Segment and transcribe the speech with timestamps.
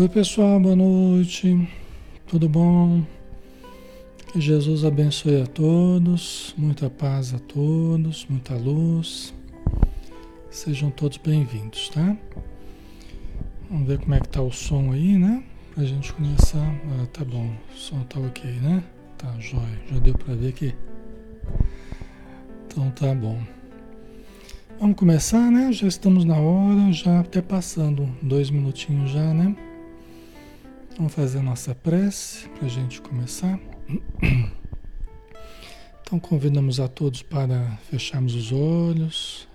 [0.00, 1.68] Oi, pessoal, boa noite.
[2.26, 3.04] Tudo bom?
[4.32, 9.34] Que Jesus abençoe a todos, muita paz a todos, muita luz.
[10.50, 12.16] Sejam todos bem-vindos, tá?
[13.70, 15.44] Vamos ver como é que tá o som aí, né?
[15.74, 16.74] Pra gente começar.
[16.98, 18.82] Ah, tá bom, o som tá ok, né?
[19.18, 19.82] Tá, jóia.
[19.92, 20.74] Já deu pra ver aqui.
[22.66, 23.38] Então tá bom.
[24.80, 25.70] Vamos começar, né?
[25.74, 29.54] Já estamos na hora, já até passando dois minutinhos já, né?
[31.00, 33.58] Vamos fazer a nossa prece para a gente começar.
[36.02, 39.48] Então convidamos a todos para fecharmos os olhos,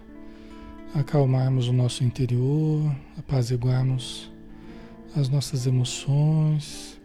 [0.95, 4.31] acalmarmos o nosso interior, apaziguarmos
[5.15, 6.99] as nossas emoções,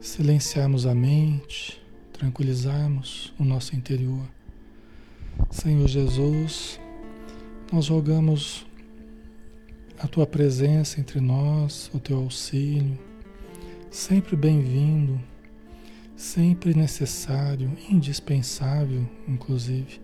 [0.00, 1.82] silenciarmos a mente,
[2.12, 4.24] tranquilizarmos o nosso interior.
[5.50, 6.78] Senhor Jesus,
[7.72, 8.64] nós rogamos
[9.98, 12.96] a tua presença entre nós, o teu auxílio,
[13.96, 15.18] sempre bem-vindo,
[16.14, 20.02] sempre necessário, indispensável, inclusive.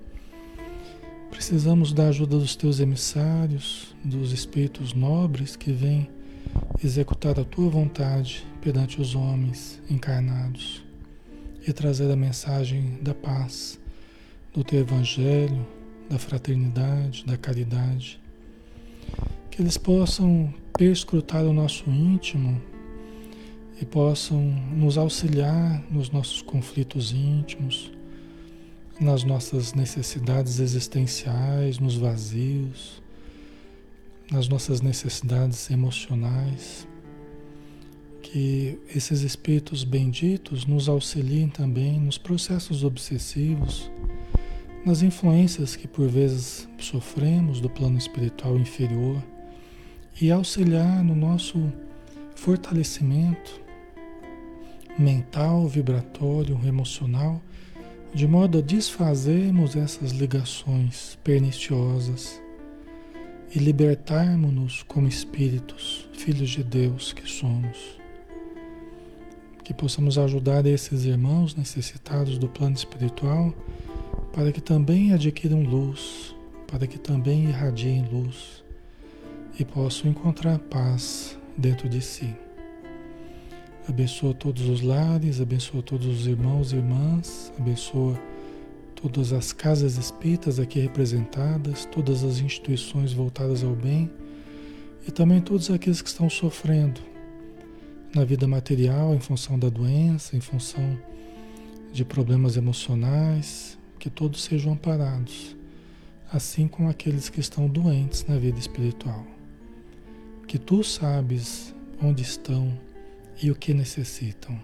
[1.31, 6.09] Precisamos da ajuda dos teus emissários, dos espíritos nobres que vêm
[6.83, 10.83] executar a tua vontade perante os homens encarnados
[11.69, 13.79] e trazer a mensagem da paz,
[14.55, 15.67] do teu evangelho,
[16.09, 18.19] da fraternidade, da caridade.
[19.51, 22.72] Que eles possam perscrutar o nosso íntimo
[23.83, 27.91] e possam nos auxiliar nos nossos conflitos íntimos,
[29.01, 33.03] nas nossas necessidades existenciais, nos vazios,
[34.31, 36.87] nas nossas necessidades emocionais.
[38.23, 43.91] Que esses espíritos benditos nos auxiliem também nos processos obsessivos,
[44.87, 49.21] nas influências que por vezes sofremos do plano espiritual inferior
[50.21, 51.61] e auxiliar no nosso
[52.37, 53.62] fortalecimento
[54.99, 57.41] mental, vibratório, emocional,
[58.15, 62.41] de modo a desfazermos essas ligações perniciosas
[63.55, 67.99] e libertarmos-nos como espíritos, filhos de Deus que somos.
[69.65, 73.55] Que possamos ajudar esses irmãos necessitados do plano espiritual
[74.33, 76.35] para que também adquiram luz,
[76.67, 78.63] para que também irradiem luz
[79.59, 82.35] e possam encontrar paz dentro de si.
[83.89, 88.17] Abençoa todos os lares, abençoa todos os irmãos e irmãs, abençoa
[88.95, 94.09] todas as casas espíritas aqui representadas, todas as instituições voltadas ao bem
[95.07, 97.01] e também todos aqueles que estão sofrendo
[98.15, 100.97] na vida material em função da doença, em função
[101.93, 105.57] de problemas emocionais, que todos sejam amparados,
[106.33, 109.27] assim como aqueles que estão doentes na vida espiritual.
[110.47, 112.73] Que tu sabes onde estão
[113.41, 114.59] e o que necessitam.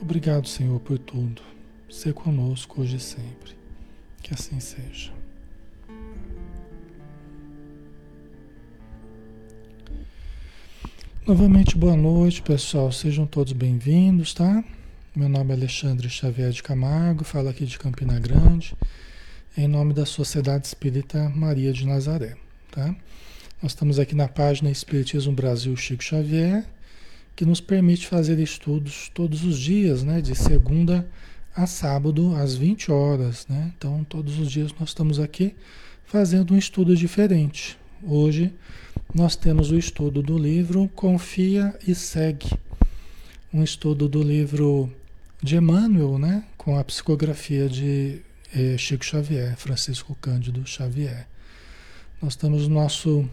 [0.00, 1.42] Obrigado, Senhor, por tudo.
[1.88, 3.52] Ser conosco hoje e sempre.
[4.22, 5.12] Que assim seja.
[11.26, 12.90] Novamente, boa noite, pessoal.
[12.90, 14.64] Sejam todos bem-vindos, tá?
[15.14, 18.74] Meu nome é Alexandre Xavier de Camargo, falo aqui de Campina Grande,
[19.56, 22.34] em nome da Sociedade Espírita Maria de Nazaré,
[22.70, 22.96] tá?
[23.62, 26.64] Nós estamos aqui na página Espiritismo Brasil Chico Xavier
[27.34, 31.08] que nos permite fazer estudos todos os dias, né, de segunda
[31.54, 33.72] a sábado às 20 horas, né?
[33.76, 35.54] Então, todos os dias nós estamos aqui
[36.06, 37.78] fazendo um estudo diferente.
[38.02, 38.52] Hoje
[39.14, 42.50] nós temos o estudo do livro Confia e Segue,
[43.52, 44.90] um estudo do livro
[45.42, 48.20] de Emmanuel, né, com a psicografia de
[48.54, 51.26] eh, Chico Xavier, Francisco Cândido Xavier.
[52.20, 53.28] Nós estamos no nosso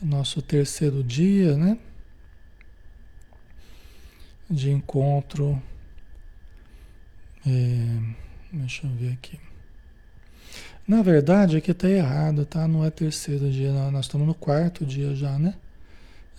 [0.00, 1.78] nosso terceiro dia, né?
[4.48, 5.60] De encontro.
[7.46, 7.98] É,
[8.52, 9.38] deixa eu ver aqui.
[10.86, 12.68] Na verdade, aqui está errado, tá?
[12.68, 13.90] Não é terceiro dia, não.
[13.90, 15.54] nós estamos no quarto dia já, né?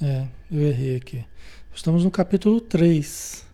[0.02, 1.26] É, eu errei aqui.
[1.74, 3.46] Estamos no capítulo 3,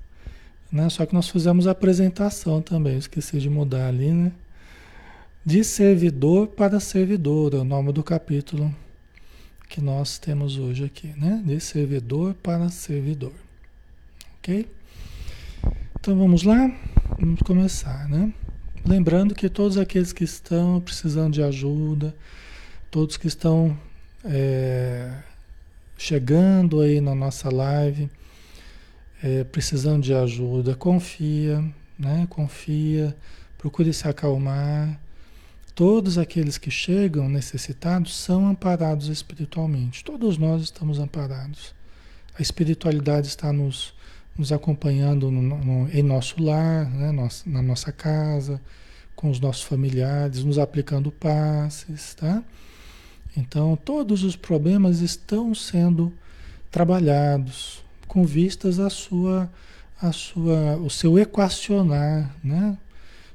[0.72, 0.90] né?
[0.90, 4.32] Só que nós fizemos a apresentação também, esqueci de mudar ali, né?
[5.46, 8.74] De servidor para servidor, é o nome do capítulo
[9.70, 11.42] que nós temos hoje aqui, né?
[11.46, 13.34] De servidor para servidor.
[14.38, 14.68] Ok?
[16.00, 16.70] Então vamos lá?
[17.20, 18.34] Vamos começar, né?
[18.86, 22.14] Lembrando que todos aqueles que estão precisando de ajuda,
[22.92, 23.78] todos que estão
[24.26, 25.12] é,
[25.98, 28.10] chegando aí na nossa live,
[29.24, 31.64] é, precisando de ajuda, confia,
[31.98, 32.28] né?
[32.30, 33.16] Confia,
[33.58, 35.00] procure se acalmar,
[35.76, 40.04] Todos aqueles que chegam necessitados são amparados espiritualmente.
[40.04, 41.74] Todos nós estamos amparados.
[42.38, 43.92] A espiritualidade está nos,
[44.38, 47.12] nos acompanhando no, no, em nosso lar, né?
[47.12, 48.62] Nos, na nossa casa,
[49.16, 52.44] com os nossos familiares, nos aplicando passes, tá?
[53.36, 56.14] Então, todos os problemas estão sendo
[56.70, 59.52] trabalhados com vistas à sua,
[60.00, 62.78] à sua, o seu equacionar, né?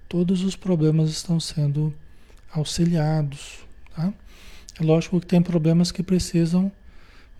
[0.08, 1.92] Todos os problemas estão sendo
[2.52, 3.60] auxiliados,
[3.94, 4.12] tá?
[4.80, 6.70] É lógico que tem problemas que precisam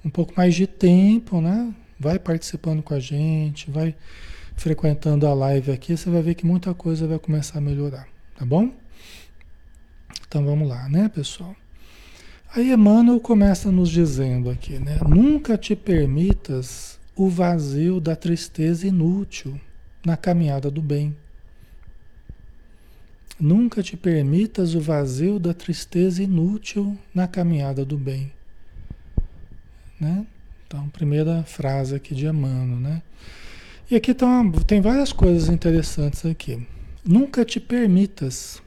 [0.04, 1.72] um pouco mais de tempo, né?
[1.98, 3.94] Vai participando com a gente, vai
[4.56, 8.44] frequentando a live aqui, você vai ver que muita coisa vai começar a melhorar, tá
[8.44, 8.72] bom?
[10.26, 11.54] Então vamos lá, né, pessoal?
[12.54, 14.98] Aí Emmanuel começa nos dizendo aqui, né?
[15.06, 19.60] Nunca te permitas o vazio da tristeza inútil
[20.04, 21.14] na caminhada do bem.
[23.40, 28.32] Nunca te permitas o vazio da tristeza inútil na caminhada do bem.
[30.00, 30.26] Né?
[30.66, 33.02] Então, primeira frase aqui de Emmanuel, né?
[33.90, 36.66] E aqui tá tem várias coisas interessantes aqui.
[37.04, 38.60] Nunca te permitas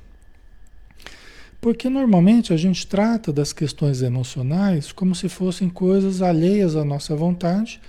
[1.62, 7.16] porque normalmente a gente trata das questões emocionais como se fossem coisas alheias à nossa
[7.16, 7.80] vontade,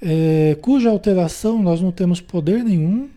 [0.00, 3.10] é, cuja alteração nós não temos poder nenhum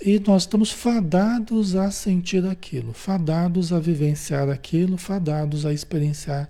[0.00, 6.48] e nós estamos fadados a sentir aquilo, fadados a vivenciar aquilo, fadados a experienciar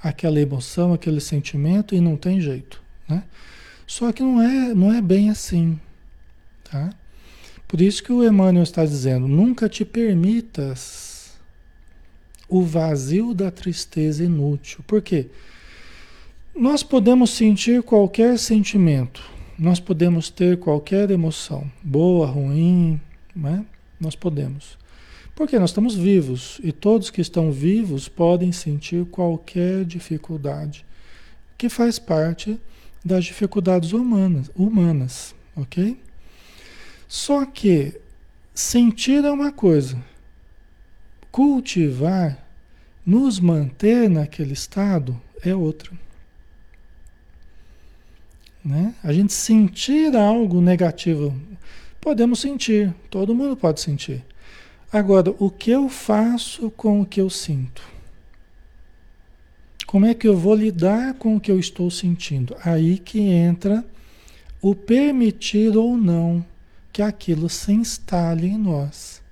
[0.00, 3.24] aquela emoção, aquele sentimento e não tem jeito, né?
[3.86, 5.78] Só que não é, não é bem assim,
[6.62, 6.90] tá?
[7.66, 11.32] Por isso que o Emmanuel está dizendo: nunca te permitas
[12.48, 14.84] o vazio da tristeza inútil.
[14.86, 15.26] Por quê?
[16.54, 19.22] Nós podemos sentir qualquer sentimento,
[19.58, 23.00] nós podemos ter qualquer emoção, boa, ruim,
[23.34, 23.64] né?
[24.00, 24.76] Nós podemos.
[25.34, 30.84] Porque nós estamos vivos e todos que estão vivos podem sentir qualquer dificuldade,
[31.58, 32.58] que faz parte
[33.04, 36.00] das dificuldades humanas, humanas, ok?
[37.06, 38.00] Só que
[38.54, 40.02] sentir é uma coisa,
[41.30, 42.44] cultivar,
[43.04, 46.03] nos manter naquele estado é outra.
[48.64, 48.94] Né?
[49.02, 51.38] A gente sentir algo negativo,
[52.00, 54.24] podemos sentir, todo mundo pode sentir.
[54.90, 57.82] Agora, o que eu faço com o que eu sinto?
[59.86, 62.56] Como é que eu vou lidar com o que eu estou sentindo?
[62.64, 63.84] Aí que entra
[64.62, 66.44] o permitir ou não
[66.92, 69.22] que aquilo se instale em nós.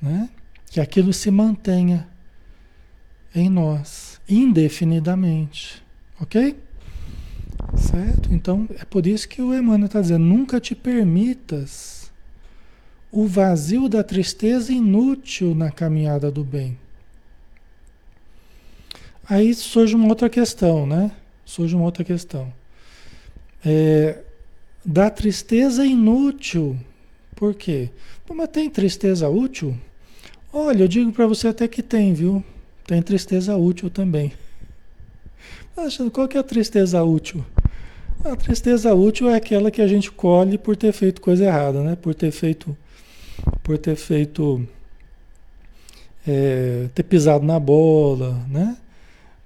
[0.00, 0.30] Né?
[0.70, 2.08] Que aquilo se mantenha
[3.34, 5.82] em nós, indefinidamente.
[6.20, 6.56] Ok?
[7.76, 8.32] Certo?
[8.32, 12.10] Então, é por isso que o Emmanuel está dizendo: nunca te permitas
[13.10, 16.78] o vazio da tristeza inútil na caminhada do bem.
[19.28, 21.10] Aí surge uma outra questão, né?
[21.44, 22.52] Surge uma outra questão.
[23.64, 24.22] É,
[24.84, 26.78] da tristeza inútil.
[27.36, 27.90] Por quê?
[28.26, 29.76] Pô, mas tem tristeza útil?
[30.52, 32.42] Olha, eu digo para você até que tem, viu?
[32.86, 34.32] Tem tristeza útil também.
[35.76, 37.44] Acha, qual que é a tristeza útil?
[38.24, 41.96] A tristeza útil é aquela que a gente colhe por ter feito coisa errada, né?
[41.96, 42.76] Por ter feito,
[43.62, 44.66] por ter feito,
[46.26, 48.76] é, ter pisado na bola, né?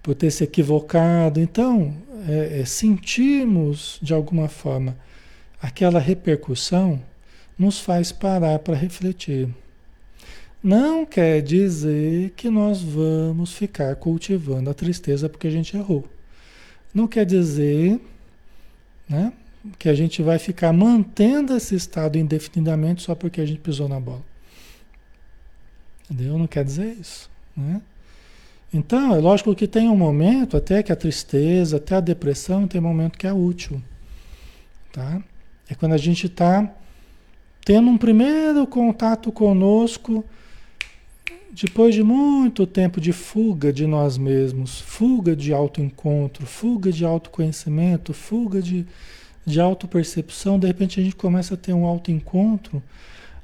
[0.02, 1.38] Por ter se equivocado.
[1.38, 1.94] Então,
[2.26, 4.96] é, é, sentirmos de alguma forma
[5.60, 7.00] aquela repercussão
[7.58, 9.48] nos faz parar para refletir.
[10.62, 16.04] Não quer dizer que nós vamos ficar cultivando a tristeza porque a gente errou.
[16.94, 18.00] Não quer dizer
[19.12, 19.32] né,
[19.78, 24.00] que a gente vai ficar mantendo esse estado indefinidamente só porque a gente pisou na
[24.00, 24.24] bola.
[26.10, 26.38] Entendeu?
[26.38, 27.30] Não quer dizer isso.
[27.56, 27.80] Né?
[28.72, 32.80] Então, é lógico que tem um momento, até que a tristeza, até a depressão, tem
[32.80, 33.82] um momento que é útil.
[34.90, 35.22] Tá?
[35.68, 36.68] É quando a gente está
[37.64, 40.24] tendo um primeiro contato conosco
[41.52, 48.14] depois de muito tempo de fuga de nós mesmos, fuga de autoencontro, fuga de autoconhecimento,
[48.14, 48.86] fuga de,
[49.44, 52.82] de autopercepção, de repente a gente começa a ter um autoencontro,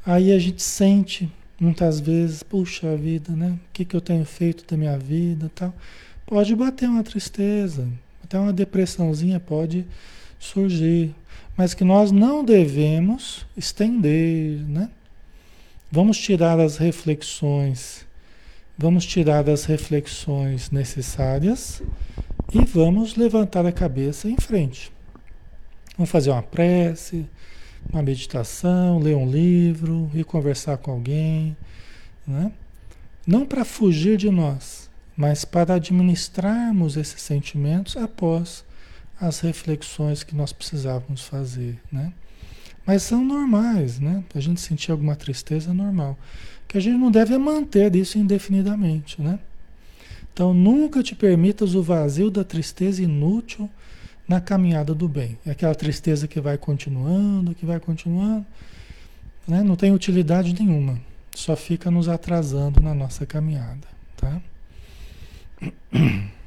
[0.06, 3.50] aí a gente sente muitas vezes, puxa vida, né?
[3.50, 5.74] O que, que eu tenho feito da minha vida tal.
[6.24, 7.86] Pode bater uma tristeza,
[8.24, 9.84] até uma depressãozinha pode
[10.38, 11.14] surgir,
[11.56, 14.88] mas que nós não devemos estender, né?
[15.90, 18.07] Vamos tirar as reflexões,
[18.76, 21.83] vamos tirar as reflexões necessárias
[22.52, 24.92] e vamos levantar a cabeça em frente.
[25.97, 27.25] Vamos fazer uma prece,
[27.90, 31.57] uma meditação, ler um livro, ir conversar com alguém,
[32.26, 32.52] né?
[33.26, 38.62] não para fugir de nós, mas para administrarmos esses sentimentos após
[39.18, 42.12] as reflexões que nós precisávamos fazer, né?
[42.88, 44.25] Mas são normais, né?
[44.35, 46.18] A gente sentir alguma tristeza é normal.
[46.66, 49.38] Que a gente não deve manter isso indefinidamente, né?
[50.33, 53.68] Então nunca te permitas o vazio da tristeza inútil
[54.26, 55.38] na caminhada do bem.
[55.45, 58.47] É aquela tristeza que vai continuando, que vai continuando,
[59.47, 59.62] né?
[59.62, 60.99] não tem utilidade nenhuma,
[61.35, 64.40] só fica nos atrasando na nossa caminhada, tá?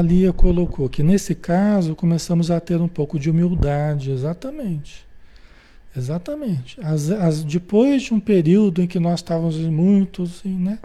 [0.00, 5.06] A Lia colocou que nesse caso começamos a ter um pouco de humildade, exatamente.
[5.94, 6.80] Exatamente.
[6.80, 10.78] As, as, depois de um período em que nós estávamos muito assim, né?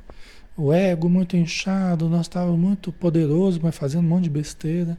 [0.57, 4.97] O ego muito inchado, nós estávamos muito poderosos, mas fazendo um monte de besteira,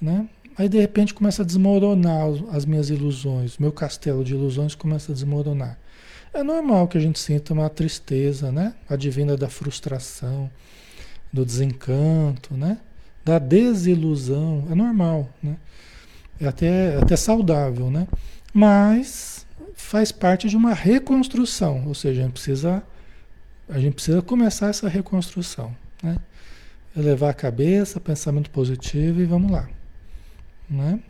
[0.00, 0.28] né?
[0.58, 5.14] Aí de repente começa a desmoronar as minhas ilusões, meu castelo de ilusões começa a
[5.14, 5.78] desmoronar.
[6.34, 8.74] É normal que a gente sinta uma tristeza, né?
[8.88, 10.50] Advinda da frustração,
[11.32, 12.78] do desencanto, né?
[13.26, 15.56] Da desilusão, é normal, né?
[16.40, 18.06] É até, até saudável, né?
[18.54, 22.84] Mas faz parte de uma reconstrução, ou seja, a gente precisa,
[23.68, 26.18] a gente precisa começar essa reconstrução, né?
[26.96, 29.68] Elevar a cabeça, pensamento positivo e vamos lá,
[30.70, 31.00] né?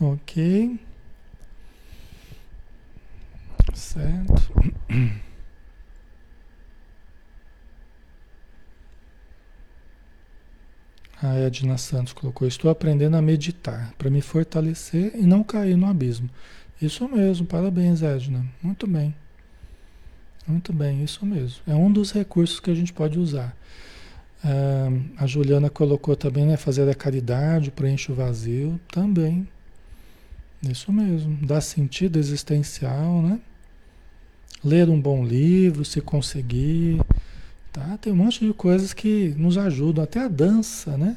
[0.00, 0.76] Ok.
[3.74, 4.52] Certo.
[11.22, 15.86] A Edna Santos colocou: Estou aprendendo a meditar para me fortalecer e não cair no
[15.86, 16.30] abismo.
[16.80, 18.44] Isso mesmo, parabéns, Edna.
[18.62, 19.14] Muito bem.
[20.46, 21.60] Muito bem, isso mesmo.
[21.66, 23.54] É um dos recursos que a gente pode usar.
[24.44, 26.56] É, a Juliana colocou também, né?
[26.56, 28.80] Fazer a caridade, preenche o vazio.
[28.90, 29.46] Também.
[30.62, 31.36] Isso mesmo.
[31.44, 33.40] Dá sentido existencial, né?
[34.64, 37.00] Ler um bom livro, se conseguir.
[37.78, 37.96] Tá?
[37.96, 41.16] Tem um monte de coisas que nos ajudam, até a dança, né?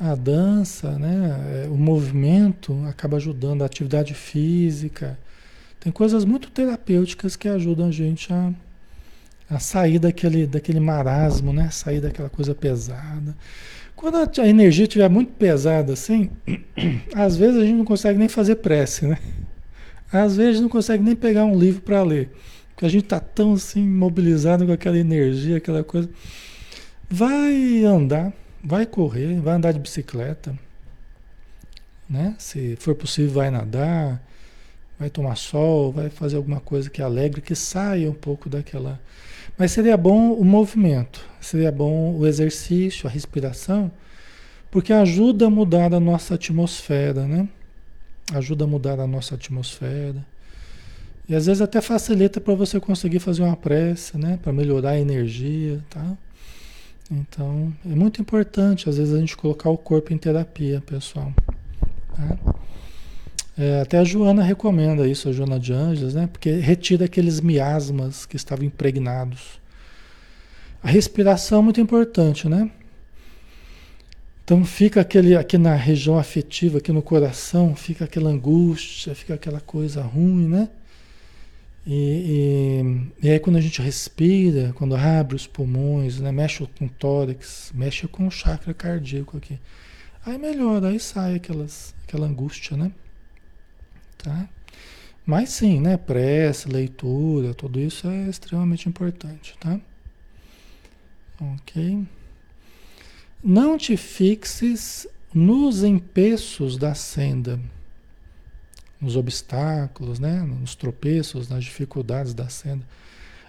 [0.00, 1.64] A dança, né?
[1.64, 5.16] É, o movimento acaba ajudando, a atividade física.
[5.78, 8.52] Tem coisas muito terapêuticas que ajudam a gente a,
[9.48, 11.70] a sair daquele, daquele marasmo, né?
[11.70, 13.36] Sair daquela coisa pesada.
[13.94, 16.30] Quando a, energia estiver muito pesada assim,
[17.14, 19.18] às vezes a gente não consegue nem fazer prece, né?
[20.12, 22.30] Às vezes não consegue nem pegar um livro para ler.
[22.74, 26.10] Porque a gente está tão assim mobilizado com aquela energia, aquela coisa.
[27.08, 30.58] Vai andar, vai correr, vai andar de bicicleta,
[32.10, 32.34] né?
[32.38, 34.20] Se for possível, vai nadar,
[34.98, 39.00] vai tomar sol, vai fazer alguma coisa que alegre, que saia um pouco daquela.
[39.56, 43.90] Mas seria bom o movimento, seria bom o exercício, a respiração,
[44.70, 47.48] porque ajuda a mudar a nossa atmosfera, né?
[48.32, 50.26] Ajuda a mudar a nossa atmosfera.
[51.28, 54.38] E às vezes até facilita para você conseguir fazer uma prece, né?
[54.42, 56.16] Para melhorar a energia, tá?
[57.10, 61.32] Então, é muito importante, às vezes, a gente colocar o corpo em terapia, pessoal.
[62.14, 62.38] Tá?
[63.56, 66.26] É, até a Joana recomenda isso, a Joana de Anjos, né?
[66.26, 69.60] Porque retira aqueles miasmas que estavam impregnados.
[70.82, 72.70] A respiração é muito importante, né?
[74.44, 79.60] Então fica aquele aqui na região afetiva, aqui no coração, fica aquela angústia, fica aquela
[79.60, 80.68] coisa ruim, né?
[81.86, 82.80] E,
[83.20, 86.88] e, e, aí quando a gente respira, quando abre os pulmões, né, mexe com o
[86.88, 89.58] tórax, mexe com o chakra cardíaco aqui.
[90.24, 92.90] Aí melhora, aí sai aquelas, aquela angústia, né?
[94.16, 94.48] Tá?
[95.26, 95.98] Mas sim, né?
[95.98, 99.78] Prece, leitura, tudo isso é extremamente importante, tá?
[101.38, 102.06] Ok?
[103.42, 107.60] Não te fixes nos empeços da senda
[109.04, 110.42] nos obstáculos, né?
[110.42, 112.84] nos tropeços, nas dificuldades da senda.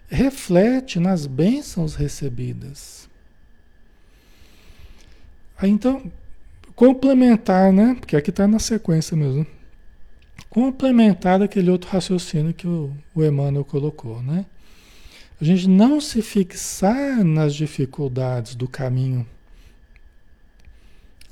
[0.08, 3.10] Reflete nas bênçãos recebidas.
[5.58, 6.12] Aí, então,
[6.76, 7.96] complementar, né?
[8.00, 9.48] Porque aqui está na sequência mesmo.
[10.50, 14.46] Complementar aquele outro raciocínio que o, o Emmanuel colocou, né?
[15.40, 19.26] A gente não se fixar nas dificuldades do caminho.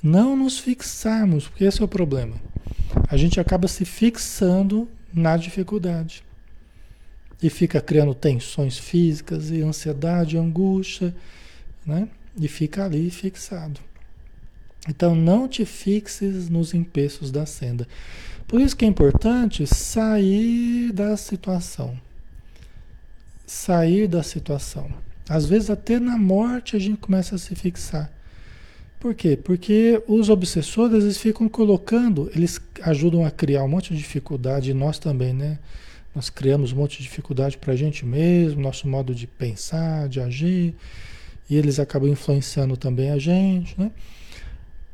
[0.02, 2.36] Não nos fixarmos, porque esse é o problema
[3.14, 6.24] a gente acaba se fixando na dificuldade.
[7.44, 11.16] E fica criando tensões físicas e ansiedade, angústia,
[11.86, 12.10] né?
[12.36, 13.80] E fica ali fixado.
[14.90, 17.88] Então não te fixes nos empeços da senda.
[18.48, 21.96] Por isso que é importante sair da situação.
[23.46, 24.92] Sair da situação.
[25.30, 28.12] Às vezes até na morte a gente começa a se fixar.
[29.04, 29.36] Por quê?
[29.36, 34.74] Porque os obsessores eles ficam colocando, eles ajudam a criar um monte de dificuldade, e
[34.74, 35.60] nós também, né?
[36.16, 40.22] Nós criamos um monte de dificuldade para a gente mesmo, nosso modo de pensar, de
[40.22, 40.74] agir,
[41.50, 43.92] e eles acabam influenciando também a gente, né?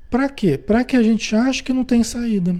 [0.09, 0.57] Para quê?
[0.57, 2.55] Para que a gente ache que não tem saída.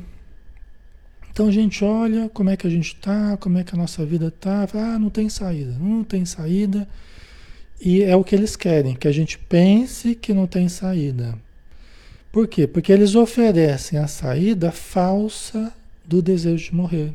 [1.32, 4.06] Então a gente olha como é que a gente está, como é que a nossa
[4.06, 6.88] vida está, ah, não tem saída, não tem saída.
[7.80, 11.38] E é o que eles querem, que a gente pense que não tem saída.
[12.32, 12.68] Por quê?
[12.68, 15.74] Porque eles oferecem a saída falsa
[16.06, 17.14] do desejo de morrer.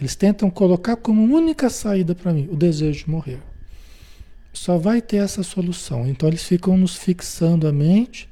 [0.00, 3.40] Eles tentam colocar como única saída para mim o desejo de morrer.
[4.52, 6.06] Só vai ter essa solução.
[6.06, 8.28] Então eles ficam nos fixando a mente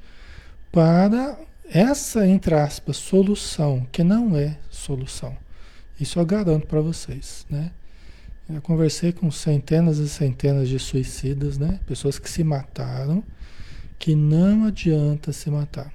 [0.71, 1.37] para
[1.69, 5.35] essa, entre aspas, solução, que não é solução.
[5.99, 7.71] Isso eu garanto para vocês, né?
[8.49, 11.79] Eu conversei com centenas e centenas de suicidas, né?
[11.85, 13.21] Pessoas que se mataram,
[13.99, 15.93] que não adianta se matar.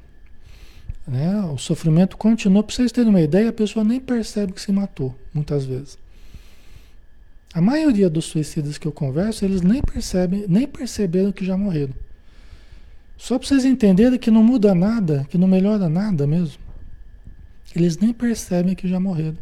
[1.07, 1.41] Né?
[1.47, 2.62] O sofrimento continua.
[2.62, 5.99] Para vocês terem uma ideia, a pessoa nem percebe que se matou, muitas vezes.
[7.55, 11.95] A maioria dos suicidas que eu converso, eles nem percebem, nem perceberam que já morreram.
[13.17, 16.61] Só para vocês entenderem que não muda nada, que não melhora nada mesmo.
[17.75, 19.38] Eles nem percebem que já morreram.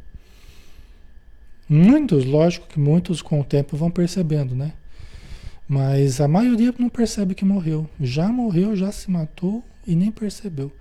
[1.73, 4.73] Muitos, lógico que muitos com o tempo vão percebendo, né?
[5.69, 7.89] Mas a maioria não percebe que morreu.
[8.01, 10.73] Já morreu, já se matou e nem percebeu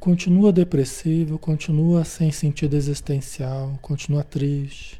[0.00, 4.98] continua depressivo, continua sem sentido existencial, continua triste.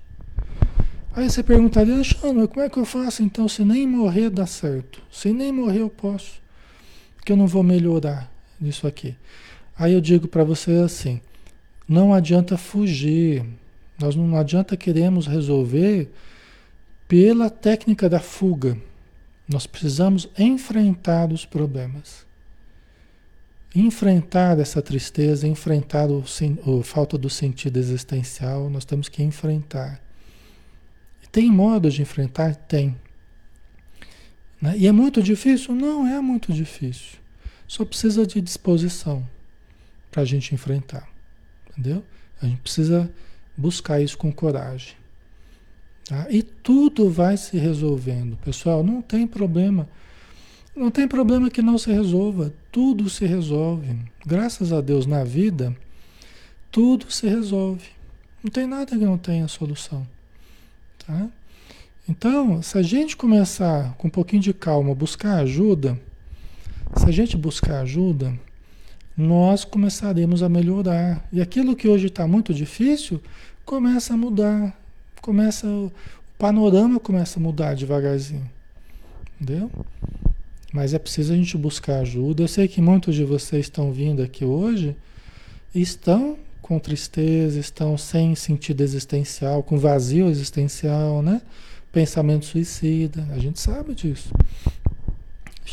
[1.14, 5.03] Aí você perguntaria, Alexandre, como é que eu faço então se nem morrer dá certo?
[5.11, 6.40] Se nem morrer eu posso,
[7.16, 9.16] porque eu não vou melhorar nisso aqui.
[9.76, 11.20] Aí eu digo para você assim,
[11.88, 13.44] não adianta fugir,
[14.00, 16.10] nós não adianta queremos resolver
[17.06, 18.76] pela técnica da fuga.
[19.48, 22.28] Nós precisamos enfrentar os problemas
[23.74, 26.24] enfrentar essa tristeza, enfrentar o,
[26.66, 30.00] o, falta do sentido existencial, nós temos que enfrentar.
[31.30, 32.56] Tem modo de enfrentar?
[32.56, 32.96] Tem.
[34.60, 34.76] Né?
[34.76, 35.74] E é muito difícil?
[35.74, 37.18] Não é muito difícil.
[37.68, 39.26] Só precisa de disposição
[40.10, 41.08] para a gente enfrentar.
[41.70, 42.04] Entendeu?
[42.42, 43.08] A gente precisa
[43.61, 44.94] buscar isso com coragem.
[46.09, 46.27] Tá?
[46.31, 48.37] E tudo vai se resolvendo.
[48.38, 49.88] Pessoal, não tem problema.
[50.75, 53.96] Não tem problema que não se resolva, tudo se resolve.
[54.25, 55.77] Graças a Deus na vida,
[56.70, 57.87] tudo se resolve.
[58.42, 60.07] Não tem nada que não tenha solução.
[61.07, 61.29] Tá?
[62.09, 66.01] Então, se a gente começar com um pouquinho de calma, buscar ajuda,
[66.96, 68.33] se a gente buscar ajuda,
[69.16, 71.27] nós começaremos a melhorar.
[71.33, 73.20] E aquilo que hoje está muito difícil,
[73.70, 74.76] começa a mudar.
[75.22, 75.92] Começa, o
[76.37, 78.50] panorama começa a mudar devagarzinho.
[79.40, 79.70] Entendeu?
[80.72, 82.42] Mas é preciso a gente buscar ajuda.
[82.42, 84.96] Eu sei que muitos de vocês estão vindo aqui hoje
[85.72, 91.40] estão com tristeza, estão sem sentido existencial, com vazio existencial, né?
[91.92, 93.24] Pensamento suicida.
[93.30, 94.33] A gente sabe disso.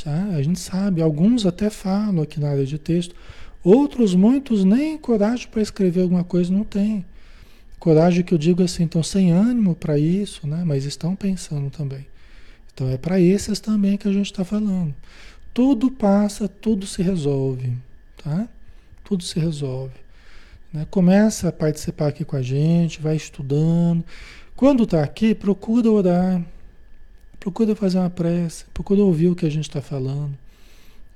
[0.03, 0.35] Tá?
[0.35, 1.01] A gente sabe.
[1.01, 3.15] Alguns até falam aqui na área de texto.
[3.63, 7.03] Outros, muitos, nem coragem para escrever alguma coisa não têm.
[7.87, 10.61] Coragem que eu digo assim, estão sem ânimo para isso, né?
[10.65, 12.05] Mas estão pensando também.
[12.73, 14.93] Então é para esses também que a gente está falando.
[15.53, 17.71] Tudo passa, tudo se resolve,
[18.21, 18.45] tá?
[19.05, 19.93] Tudo se resolve.
[20.73, 20.85] Né?
[20.91, 24.03] Começa a participar aqui com a gente, vai estudando.
[24.53, 26.43] Quando está aqui, procura orar,
[27.39, 30.37] procura fazer uma prece, procura ouvir o que a gente está falando.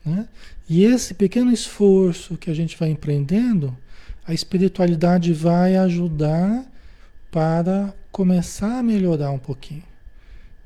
[0.05, 0.25] Né?
[0.69, 3.77] E esse pequeno esforço que a gente vai empreendendo,
[4.25, 6.65] a espiritualidade vai ajudar
[7.31, 9.83] para começar a melhorar um pouquinho.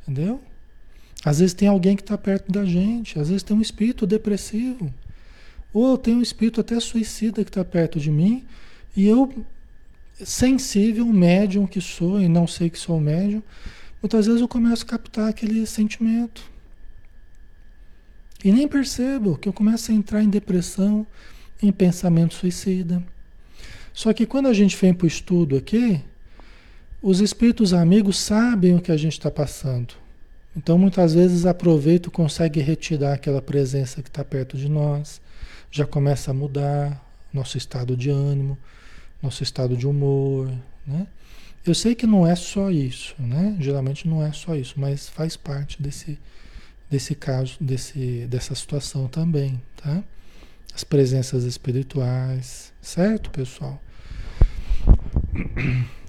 [0.02, 0.42] Entendeu?
[1.24, 4.94] Às vezes tem alguém que está perto da gente, às vezes tem um espírito depressivo,
[5.74, 8.46] ou tem um espírito até suicida que está perto de mim,
[8.96, 9.34] e eu,
[10.14, 13.42] sensível, médium que sou, e não sei que sou médium,
[14.02, 16.44] muitas vezes eu começo a captar aquele sentimento.
[18.44, 21.08] E nem percebo que eu começo a entrar em depressão,
[21.62, 23.04] em pensamento suicida.
[23.96, 26.02] Só que quando a gente vem para o estudo aqui,
[27.02, 29.94] os espíritos amigos sabem o que a gente está passando.
[30.56, 35.22] Então, muitas vezes, aproveita, consegue retirar aquela presença que está perto de nós,
[35.72, 37.02] já começa a mudar
[37.34, 38.58] nosso estado de ânimo,
[39.24, 40.52] nosso estado de humor,
[40.86, 41.08] né?
[41.66, 43.56] Eu sei que não é só isso, né?
[43.62, 46.20] Geralmente não é só isso, mas faz parte desse,
[46.90, 50.04] desse caso, desse, dessa situação também, tá?
[50.76, 53.82] As presenças espirituais, certo, pessoal?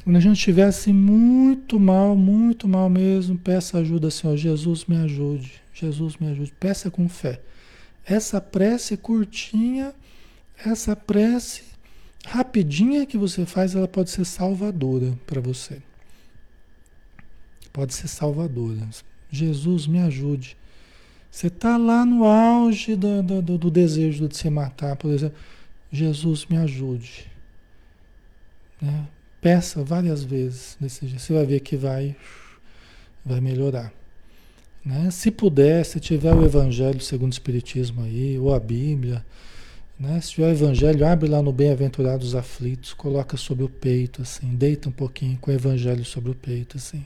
[0.03, 4.37] Quando a gente estivesse muito mal, muito mal mesmo, peça ajuda, Senhor.
[4.37, 5.63] Jesus me ajude.
[5.73, 6.53] Jesus me ajude.
[6.59, 7.41] Peça com fé.
[8.05, 9.95] Essa prece curtinha,
[10.65, 11.63] essa prece,
[12.25, 15.81] rapidinha que você faz, ela pode ser salvadora para você.
[17.73, 18.89] Pode ser salvadora.
[19.31, 20.57] Jesus, me ajude.
[21.31, 25.37] Você está lá no auge do, do, do, desejo de se matar, por exemplo.
[25.93, 27.27] Jesus, me ajude.
[28.81, 29.07] Né?
[29.41, 31.23] Peça várias vezes desse jeito.
[31.23, 32.17] Você vai ver que vai,
[33.25, 33.93] vai melhorar.
[34.85, 35.11] Né?
[35.11, 39.25] Se puder, se tiver o Evangelho segundo o Espiritismo aí, ou a Bíblia,
[39.99, 40.21] né?
[40.21, 44.89] Se tiver o Evangelho, abre lá no Bem-aventurados aflitos, coloca sobre o peito, assim, deita
[44.89, 47.05] um pouquinho com o Evangelho sobre o peito, assim.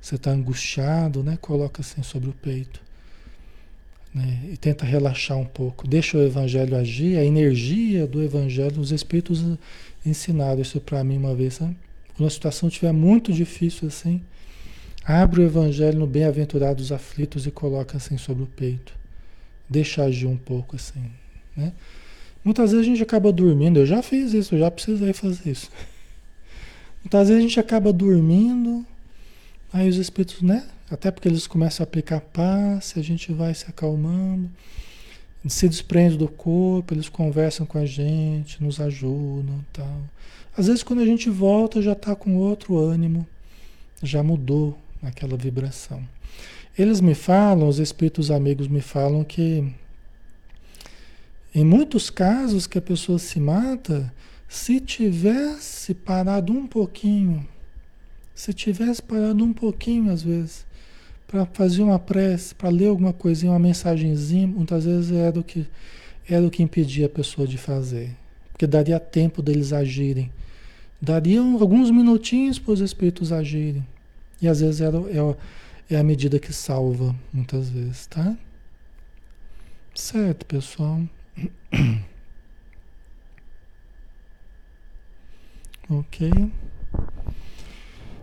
[0.00, 1.38] Você está angustiado, né?
[1.40, 2.80] Coloca assim sobre o peito.
[4.14, 4.50] Né?
[4.52, 5.86] E tenta relaxar um pouco.
[5.86, 9.44] Deixa o Evangelho agir, a energia do Evangelho, os Espíritos
[10.04, 11.76] ensinaram isso para mim uma vez, sabe?
[12.16, 14.20] Quando a situação estiver muito difícil assim,
[15.04, 18.92] abre o Evangelho no Bem-aventurados aflitos e coloca assim sobre o peito.
[19.68, 21.04] Deixa agir um pouco assim,
[21.56, 21.72] né?
[22.44, 25.70] Muitas vezes a gente acaba dormindo, eu já fiz isso, eu já precisei fazer isso.
[27.04, 28.84] Muitas vezes a gente acaba dormindo,
[29.72, 30.66] aí os espíritos, né?
[30.90, 34.50] Até porque eles começam a aplicar paz, a gente vai se acalmando,
[35.48, 40.00] se desprende do corpo, eles conversam com a gente, nos ajudam tal.
[40.56, 43.26] Às vezes quando a gente volta já está com outro ânimo,
[44.02, 46.02] já mudou aquela vibração.
[46.76, 49.72] Eles me falam, os espíritos amigos me falam que
[51.54, 54.12] em muitos casos que a pessoa se mata,
[54.48, 57.46] se tivesse parado um pouquinho,
[58.34, 60.64] se tivesse parado um pouquinho às vezes,
[61.30, 65.64] para fazer uma prece, para ler alguma coisinha, uma mensagenzinha, muitas vezes era o que
[66.28, 68.16] era o que impedia a pessoa de fazer,
[68.50, 70.30] porque daria tempo deles agirem,
[71.00, 73.86] dariam alguns minutinhos para os espíritos agirem,
[74.42, 78.36] e às vezes era, é, é a medida que salva, muitas vezes, tá?
[79.94, 81.00] Certo, pessoal.
[85.88, 86.30] ok.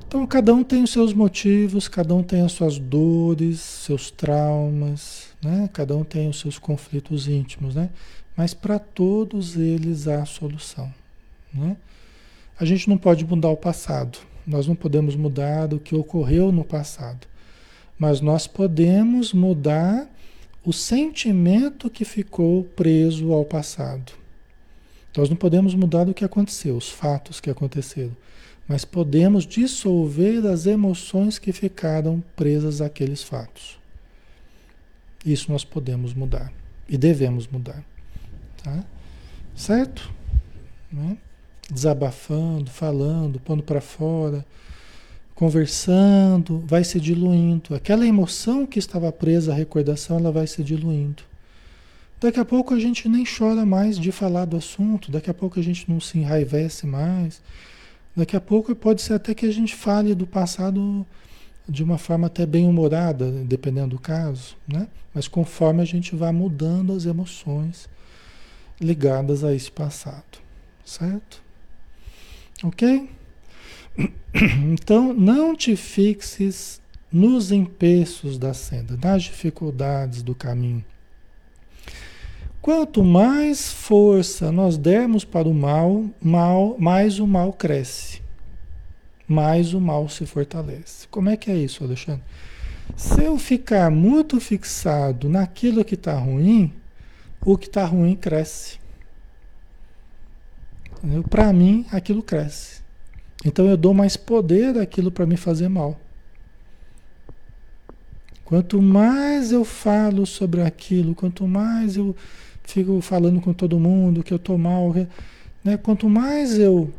[0.07, 5.27] Então, cada um tem os seus motivos, cada um tem as suas dores, seus traumas,
[5.43, 5.69] né?
[5.73, 7.89] Cada um tem os seus conflitos íntimos, né?
[8.35, 10.93] Mas para todos eles há solução,
[11.53, 11.75] né?
[12.57, 14.17] A gente não pode mudar o passado.
[14.45, 17.27] Nós não podemos mudar o que ocorreu no passado.
[17.99, 20.09] Mas nós podemos mudar
[20.63, 24.13] o sentimento que ficou preso ao passado.
[25.17, 28.15] Nós não podemos mudar o que aconteceu, os fatos que aconteceram,
[28.67, 33.79] mas podemos dissolver as emoções que ficaram presas àqueles fatos.
[35.25, 36.51] Isso nós podemos mudar
[36.87, 37.83] e devemos mudar.
[38.63, 38.83] Tá?
[39.55, 40.11] Certo?
[40.91, 41.17] Né?
[41.71, 44.45] Desabafando, falando, pondo para fora
[45.37, 47.75] conversando, vai se diluindo.
[47.75, 51.21] Aquela emoção que estava presa à recordação, ela vai se diluindo.
[52.19, 55.59] Daqui a pouco a gente nem chora mais de falar do assunto, daqui a pouco
[55.59, 57.39] a gente não se enraivece mais.
[58.17, 61.05] Daqui a pouco pode ser até que a gente fale do passado
[61.69, 64.87] de uma forma até bem humorada, dependendo do caso, né?
[65.13, 67.87] Mas conforme a gente vai mudando as emoções
[68.81, 70.39] ligadas a esse passado,
[70.83, 71.43] certo?
[72.63, 73.07] Ok?
[74.71, 76.79] Então, não te fixes
[77.11, 80.85] nos empeços da senda, nas dificuldades do caminho.
[82.67, 88.21] Quanto mais força nós dermos para o mal, mal, mais o mal cresce.
[89.25, 91.07] Mais o mal se fortalece.
[91.07, 92.25] Como é que é isso, Alexandre?
[92.93, 96.73] Se eu ficar muito fixado naquilo que está ruim,
[97.39, 98.79] o que está ruim cresce.
[101.29, 102.81] Para mim, aquilo cresce.
[103.45, 105.97] Então eu dou mais poder daquilo para me fazer mal.
[108.43, 112.13] Quanto mais eu falo sobre aquilo, quanto mais eu
[112.67, 114.93] fico falando com todo mundo que eu estou mal,
[115.63, 115.77] né?
[115.77, 116.93] quanto mais eu,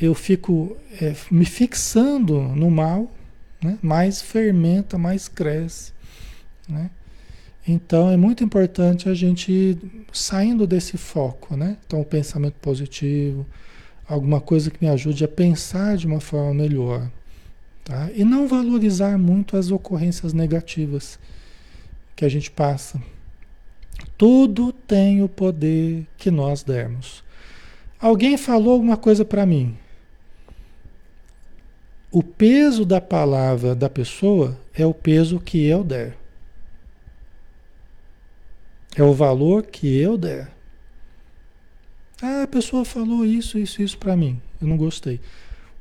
[0.00, 3.10] eu fico é, me fixando no mal,
[3.62, 3.78] né?
[3.82, 5.92] mais fermenta, mais cresce.
[6.68, 6.90] Né?
[7.68, 9.78] Então é muito importante a gente ir
[10.12, 11.76] saindo desse foco, né?
[11.86, 13.46] Então o pensamento positivo,
[14.08, 17.08] alguma coisa que me ajude a pensar de uma forma melhor.
[17.84, 18.10] Tá?
[18.14, 21.18] E não valorizar muito as ocorrências negativas
[22.16, 23.00] que a gente passa.
[24.16, 27.24] Tudo tem o poder que nós dermos.
[28.00, 29.76] Alguém falou alguma coisa para mim.
[32.10, 36.16] O peso da palavra da pessoa é o peso que eu der.
[38.94, 40.50] É o valor que eu der.
[42.20, 44.40] Ah, a pessoa falou isso, isso, isso para mim.
[44.60, 45.20] Eu não gostei.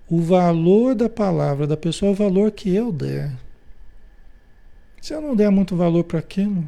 [0.10, 3.31] O valor da palavra da pessoa é o valor que eu der.
[5.01, 6.63] Se eu não der muito valor para aquilo,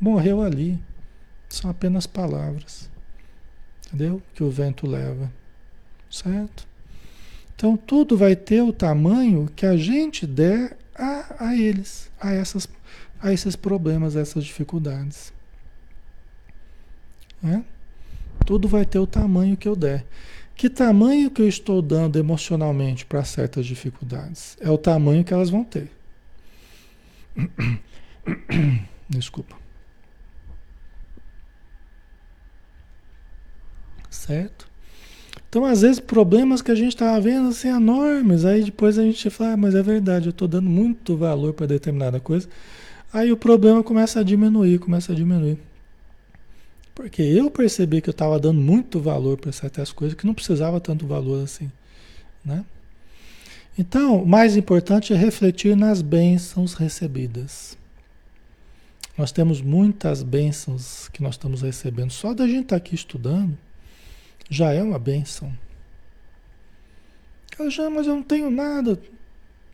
[0.00, 0.78] morreu ali.
[1.48, 2.90] São apenas palavras.
[3.86, 4.22] Entendeu?
[4.34, 5.30] Que o vento leva.
[6.10, 6.66] Certo?
[7.54, 12.68] Então tudo vai ter o tamanho que a gente der a, a eles, a, essas,
[13.20, 15.32] a esses problemas, a essas dificuldades.
[17.42, 17.64] Né?
[18.44, 20.04] Tudo vai ter o tamanho que eu der.
[20.54, 24.56] Que tamanho que eu estou dando emocionalmente para certas dificuldades?
[24.60, 25.90] É o tamanho que elas vão ter.
[29.08, 29.56] Desculpa.
[34.16, 34.66] Certo?
[35.48, 39.30] Então, às vezes, problemas que a gente estava vendo assim enormes, aí depois a gente
[39.30, 42.48] fala, ah, mas é verdade, eu estou dando muito valor para determinada coisa.
[43.12, 45.58] Aí o problema começa a diminuir, começa a diminuir.
[46.94, 50.80] Porque eu percebi que eu estava dando muito valor para certas coisas que não precisava
[50.80, 51.70] tanto valor assim,
[52.44, 52.64] né?
[53.78, 57.76] Então, o mais importante é refletir nas bênçãos recebidas.
[59.16, 62.10] Nós temos muitas bênçãos que nós estamos recebendo.
[62.10, 63.56] Só da gente estar tá aqui estudando
[64.48, 65.52] já é uma bênção.
[67.58, 69.00] Eu já, mas eu não tenho nada.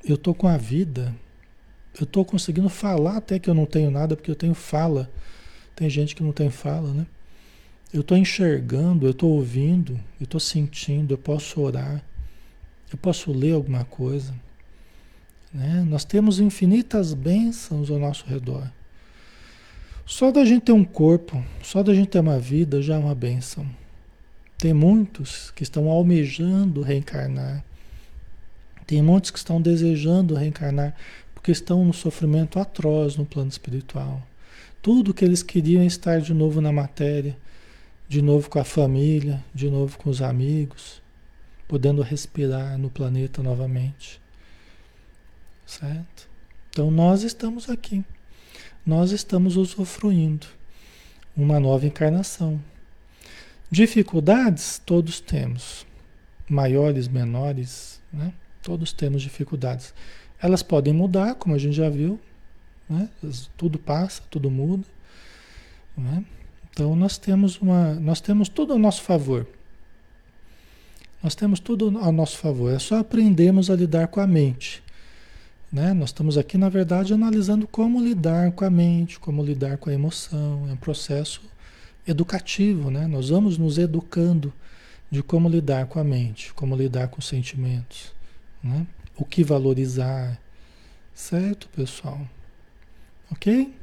[0.05, 1.15] Eu estou com a vida.
[1.99, 5.11] Eu estou conseguindo falar até que eu não tenho nada, porque eu tenho fala.
[5.75, 7.07] Tem gente que não tem fala, né?
[7.93, 12.03] Eu estou enxergando, eu estou ouvindo, eu estou sentindo, eu posso orar,
[12.91, 14.35] eu posso ler alguma coisa.
[15.53, 15.85] Né?
[15.87, 18.71] Nós temos infinitas bênçãos ao nosso redor.
[20.07, 23.15] Só da gente ter um corpo, só da gente ter uma vida já é uma
[23.15, 23.67] bênção.
[24.63, 27.65] Tem muitos que estão almejando reencarnar.
[28.87, 30.95] Tem muitos que estão desejando reencarnar
[31.35, 34.25] porque estão no sofrimento atroz no plano espiritual.
[34.81, 37.37] Tudo que eles queriam é estar de novo na matéria,
[38.09, 41.03] de novo com a família, de novo com os amigos,
[41.67, 44.21] podendo respirar no planeta novamente.
[45.67, 46.29] Certo?
[46.71, 48.05] Então nós estamos aqui.
[48.87, 50.47] Nós estamos usufruindo
[51.37, 52.61] uma nova encarnação.
[53.73, 55.87] Dificuldades todos temos,
[56.47, 58.31] maiores, menores, né?
[58.63, 59.95] Todos temos dificuldades.
[60.39, 62.21] Elas podem mudar, como a gente já viu,
[62.87, 63.09] né?
[63.57, 64.85] Tudo passa, tudo muda.
[65.97, 66.23] Né?
[66.71, 69.47] Então nós temos uma, nós temos tudo ao nosso favor.
[71.23, 72.75] Nós temos tudo ao nosso favor.
[72.75, 74.83] É só aprendermos a lidar com a mente.
[75.73, 75.95] Né?
[75.95, 79.95] Nós estamos aqui, na verdade, analisando como lidar com a mente, como lidar com a
[79.95, 80.67] emoção.
[80.69, 81.41] É um processo
[82.07, 83.07] educativo, né?
[83.07, 84.53] Nós vamos nos educando
[85.11, 88.13] de como lidar com a mente, como lidar com os sentimentos,
[88.63, 88.87] né?
[89.17, 90.41] O que valorizar,
[91.15, 92.21] certo, pessoal?
[93.31, 93.75] Ok?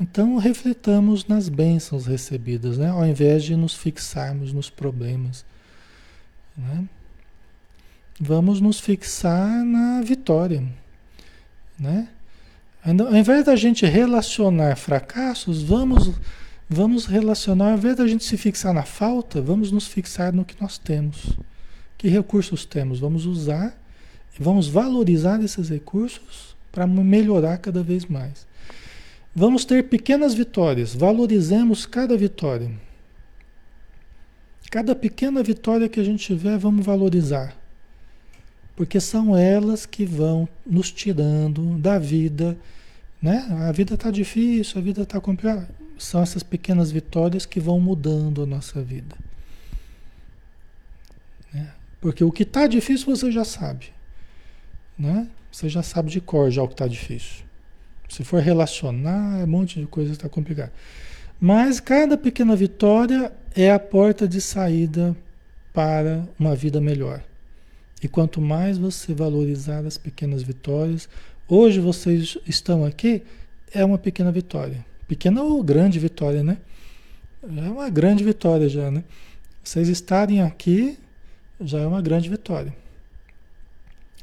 [0.00, 2.90] Então refletamos nas bênçãos recebidas, né?
[2.90, 5.44] Ao invés de nos fixarmos nos problemas,
[6.56, 6.84] né?
[8.20, 10.64] Vamos nos fixar na vitória,
[11.78, 12.08] né?
[12.84, 16.12] Ao invés da gente relacionar fracassos, vamos
[16.68, 20.60] vamos relacionar, ao invés da gente se fixar na falta, vamos nos fixar no que
[20.60, 21.36] nós temos.
[21.96, 23.00] Que recursos temos?
[23.00, 23.76] Vamos usar,
[24.38, 28.46] vamos valorizar esses recursos para melhorar cada vez mais.
[29.34, 32.70] Vamos ter pequenas vitórias, valorizemos cada vitória.
[34.70, 37.56] Cada pequena vitória que a gente tiver, vamos valorizar.
[38.76, 42.56] Porque são elas que vão nos tirando da vida,
[43.20, 43.46] né?
[43.66, 45.68] A vida está difícil, a vida está complicada.
[45.98, 49.16] São essas pequenas vitórias que vão mudando a nossa vida.
[51.52, 51.72] Né?
[52.00, 53.92] Porque o que está difícil você já sabe.
[54.98, 55.28] Né?
[55.50, 57.44] Você já sabe de cor já o que está difícil.
[58.08, 60.70] Se for relacionar, é um monte de coisa está complicado.
[61.40, 65.16] Mas cada pequena vitória é a porta de saída
[65.72, 67.22] para uma vida melhor.
[68.02, 71.08] E quanto mais você valorizar as pequenas vitórias,
[71.48, 73.22] hoje vocês estão aqui,
[73.72, 74.84] é uma pequena vitória.
[75.08, 76.58] Pequena ou grande vitória, né?
[77.42, 79.02] É uma grande vitória já, né?
[79.64, 80.98] Vocês estarem aqui
[81.60, 82.74] já é uma grande vitória.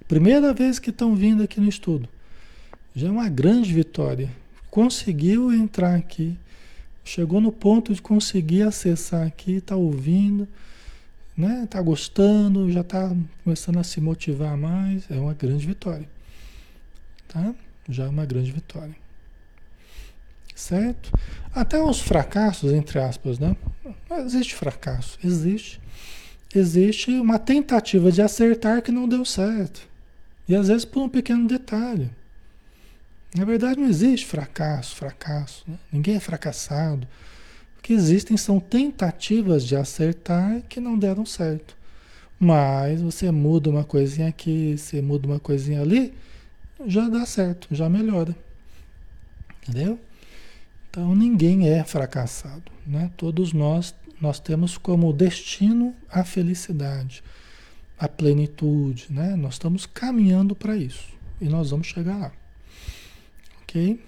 [0.07, 2.07] Primeira vez que estão vindo aqui no estudo.
[2.95, 4.29] Já é uma grande vitória.
[4.69, 6.37] Conseguiu entrar aqui,
[7.03, 10.47] chegou no ponto de conseguir acessar aqui, está ouvindo,
[11.35, 11.63] né?
[11.63, 15.09] Está gostando, já está começando a se motivar mais.
[15.09, 16.07] É uma grande vitória,
[17.27, 17.53] tá?
[17.89, 18.95] Já é uma grande vitória,
[20.55, 21.11] certo?
[21.53, 23.55] Até os fracassos, entre aspas, né?
[24.25, 25.81] Existe fracasso, existe.
[26.55, 29.87] Existe uma tentativa de acertar que não deu certo.
[30.47, 32.09] E às vezes por um pequeno detalhe.
[33.35, 35.65] Na verdade, não existe fracasso, fracasso.
[35.67, 35.77] Né?
[35.91, 37.05] Ninguém é fracassado.
[37.77, 41.75] O que existem são tentativas de acertar que não deram certo.
[42.39, 46.13] Mas você muda uma coisinha aqui, você muda uma coisinha ali,
[46.85, 48.35] já dá certo, já melhora.
[49.67, 49.99] Entendeu?
[50.95, 52.71] Então ninguém é fracassado.
[52.87, 53.11] Né?
[53.17, 57.21] Todos nós nós temos como destino a felicidade,
[57.99, 59.35] a plenitude, né?
[59.35, 61.09] Nós estamos caminhando para isso
[61.41, 62.31] e nós vamos chegar lá.
[63.61, 64.01] OK?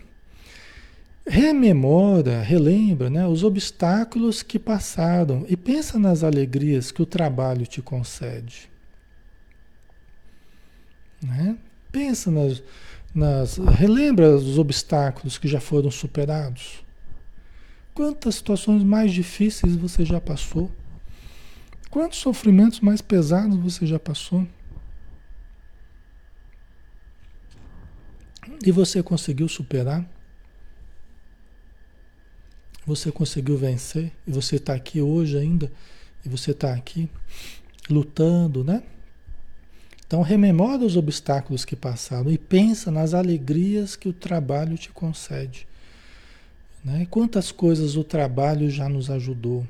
[1.28, 7.82] Rememora, relembra, né, os obstáculos que passaram e pensa nas alegrias que o trabalho te
[7.82, 8.70] concede.
[11.22, 11.58] Né?
[11.92, 12.64] Pensa nas,
[13.18, 13.58] nas.
[13.58, 16.86] Relembra os obstáculos que já foram superados.
[17.94, 20.72] Quantas situações mais difíceis você já passou?
[21.90, 24.48] Quantos sofrimentos mais pesados você já passou?
[28.64, 30.08] E você conseguiu superar?
[32.86, 34.14] Você conseguiu vencer?
[34.26, 35.72] E você está aqui hoje ainda?
[36.24, 37.10] E você está aqui
[37.90, 38.84] lutando, né?
[40.08, 45.68] Então rememora os obstáculos que passaram e pensa nas alegrias que o trabalho te concede.
[46.84, 47.06] Né?
[47.12, 49.68] Quantas coisas o trabalho já nos ajudou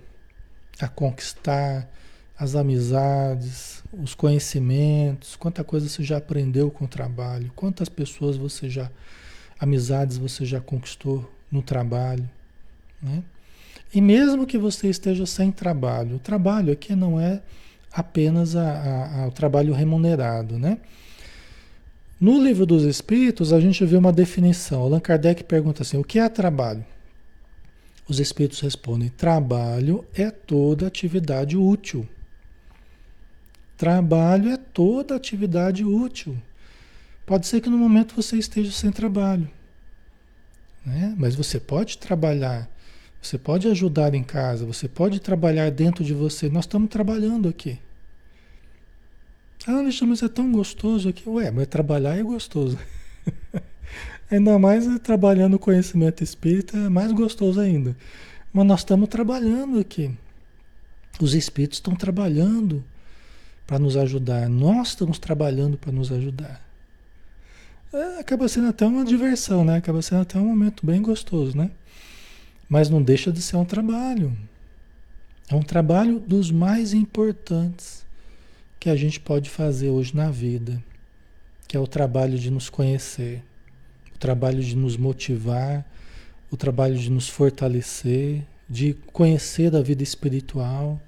[0.80, 1.90] a conquistar,
[2.38, 8.70] as amizades, os conhecimentos, quanta coisa você já aprendeu com o trabalho, quantas pessoas você
[8.70, 8.92] já,
[9.60, 12.30] amizades você já conquistou no trabalho.
[13.02, 13.24] Né?
[13.92, 17.42] E mesmo que você esteja sem trabalho, o trabalho aqui não é
[17.98, 20.78] apenas a, a, a, o trabalho remunerado, né?
[22.22, 24.82] No livro dos Espíritos, a gente vê uma definição.
[24.82, 26.86] Allan Kardec pergunta assim: o que é trabalho?
[28.08, 32.08] Os espíritos respondem: trabalho é toda atividade útil.
[33.76, 36.38] Trabalho é toda atividade útil.
[37.26, 39.50] Pode ser que no momento você esteja sem trabalho,
[40.86, 41.14] né?
[41.18, 42.70] mas você pode trabalhar,
[43.22, 46.48] você pode ajudar em casa, você pode trabalhar dentro de você.
[46.48, 47.80] Nós estamos trabalhando aqui.
[49.68, 51.28] Ah, Alexandre, mas é tão gostoso aqui.
[51.28, 52.80] Ué, mas trabalhar é gostoso.
[54.32, 57.96] Ainda mais trabalhando conhecimento espírita, é mais gostoso ainda.
[58.54, 60.10] Mas nós estamos trabalhando aqui.
[61.20, 62.82] Os espíritos estão trabalhando
[63.66, 64.48] para nos ajudar.
[64.48, 66.62] Nós estamos trabalhando para nos ajudar.
[67.92, 69.78] É, acaba sendo até uma diversão, né?
[69.78, 71.72] Acaba sendo até um momento bem gostoso, né?
[72.70, 74.36] Mas não deixa de ser um trabalho.
[75.50, 78.07] É um trabalho dos mais importantes
[78.88, 80.82] que a gente pode fazer hoje na vida,
[81.68, 83.44] que é o trabalho de nos conhecer
[84.16, 85.86] o trabalho de nos motivar,
[86.50, 91.00] o trabalho de nos fortalecer, de conhecer a vida espiritual,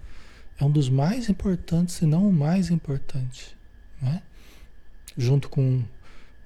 [0.60, 3.56] é um dos mais importantes, se não o mais importante,
[4.00, 4.22] né?
[5.18, 5.82] Junto com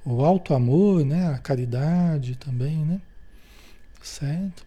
[0.06, 1.28] o alto amor, né?
[1.28, 3.02] A caridade também, né?
[4.02, 4.66] Certo?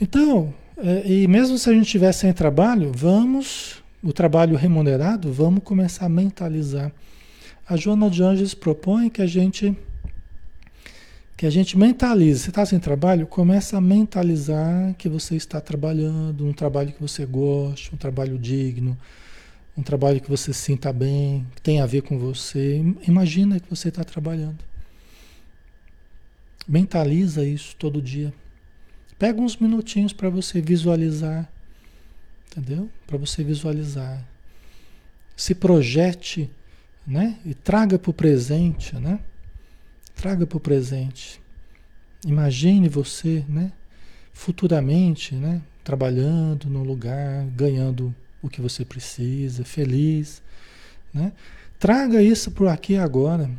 [0.00, 5.64] Então, é, e mesmo se a gente tiver sem trabalho, vamos, o trabalho remunerado, vamos
[5.64, 6.92] começar a mentalizar.
[7.68, 9.76] A Joana de Anjos propõe que a gente
[11.36, 12.38] que a gente mentalize.
[12.38, 13.26] Você está sem trabalho?
[13.26, 18.96] Começa a mentalizar que você está trabalhando, um trabalho que você gosta, um trabalho digno,
[19.76, 22.80] um trabalho que você sinta bem, que tem a ver com você.
[23.08, 24.64] Imagina que você está trabalhando.
[26.66, 28.32] Mentaliza isso todo dia.
[29.18, 31.50] Pega uns minutinhos para você visualizar,
[32.56, 32.88] entendeu?
[33.06, 34.24] Para você visualizar.
[35.36, 36.50] Se projete,
[37.06, 37.38] né?
[37.44, 39.20] E traga para o presente, né?
[40.14, 41.40] Traga para o presente.
[42.26, 43.70] Imagine você, né?
[44.32, 45.60] Futuramente, né?
[45.84, 50.42] Trabalhando no lugar, ganhando o que você precisa, feliz,
[51.12, 51.32] né?
[51.78, 53.50] Traga isso para aqui e agora.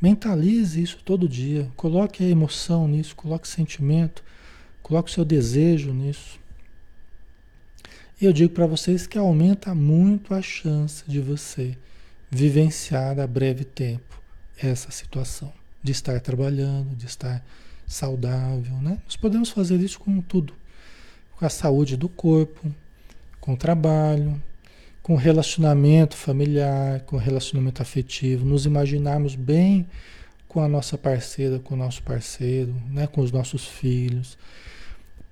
[0.00, 1.70] Mentalize isso todo dia.
[1.76, 4.22] Coloque a emoção nisso, coloque sentimento,
[4.82, 6.41] coloque o seu desejo nisso.
[8.20, 11.76] Eu digo para vocês que aumenta muito a chance de você
[12.30, 14.22] vivenciar a breve tempo
[14.56, 15.52] essa situação
[15.82, 17.44] de estar trabalhando, de estar
[17.86, 18.98] saudável, né?
[19.04, 20.54] Nós podemos fazer isso com tudo,
[21.36, 22.72] com a saúde do corpo,
[23.40, 24.40] com o trabalho,
[25.02, 29.86] com o relacionamento familiar, com o relacionamento afetivo, nos imaginarmos bem
[30.46, 33.06] com a nossa parceira, com o nosso parceiro, né?
[33.06, 34.38] com os nossos filhos.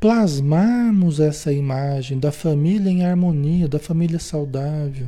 [0.01, 5.07] Plasmarmos essa imagem da família em harmonia, da família saudável,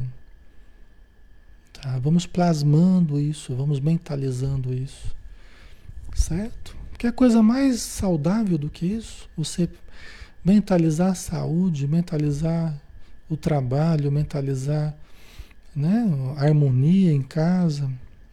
[1.83, 1.99] Tá?
[1.99, 5.15] Vamos plasmando isso, vamos mentalizando isso.
[6.15, 6.77] Certo?
[6.97, 9.29] Que é coisa mais saudável do que isso?
[9.37, 9.69] Você
[10.45, 12.81] mentalizar a saúde, mentalizar
[13.29, 14.95] o trabalho, mentalizar
[15.75, 16.05] né,
[16.37, 17.91] a harmonia em casa.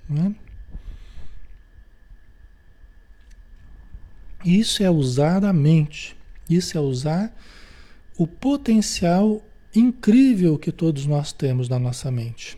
[0.07, 0.35] Né?
[4.45, 6.15] Isso é usar a mente,
[6.49, 7.35] isso é usar
[8.17, 9.41] o potencial
[9.75, 12.57] incrível que todos nós temos na nossa mente.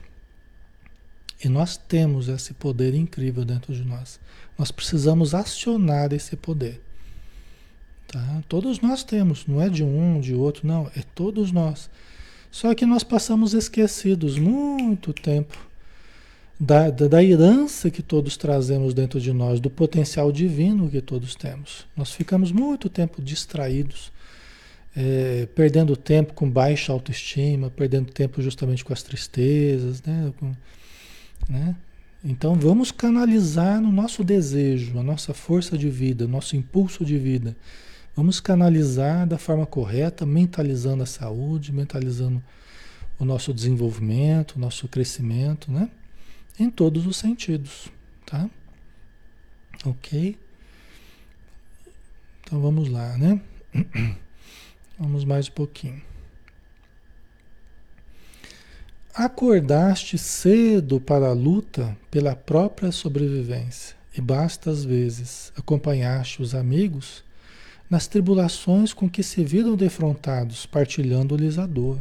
[1.44, 4.20] E nós temos esse poder incrível dentro de nós.
[4.58, 6.82] Nós precisamos acionar esse poder.
[8.08, 8.44] Tá?
[8.48, 11.90] Todos nós temos, não é de um, de outro, não, é todos nós.
[12.52, 15.71] Só que nós passamos esquecidos muito tempo
[16.64, 21.34] da, da, da, herança que todos trazemos dentro de nós, do potencial divino que todos
[21.34, 21.88] temos.
[21.98, 24.12] Nós ficamos muito tempo distraídos,
[24.96, 30.32] é, perdendo tempo com baixa autoestima, perdendo tempo justamente com as tristezas, né?
[30.40, 30.56] Com,
[31.50, 31.76] né?
[32.24, 37.56] Então vamos canalizar no nosso desejo, a nossa força de vida, nosso impulso de vida.
[38.16, 42.40] Vamos canalizar da forma correta, mentalizando a saúde, mentalizando
[43.18, 45.90] o nosso desenvolvimento, o nosso crescimento, né?
[46.60, 47.90] Em todos os sentidos,
[48.26, 48.50] tá?
[49.86, 50.38] Ok?
[52.44, 53.42] Então vamos lá, né?
[55.00, 56.00] Vamos mais um pouquinho.
[59.16, 67.24] Acordaste cedo para a luta pela própria sobrevivência e basta às vezes acompanhaste os amigos
[67.90, 72.00] nas tribulações com que se viram defrontados, partilhando-lhes a dor.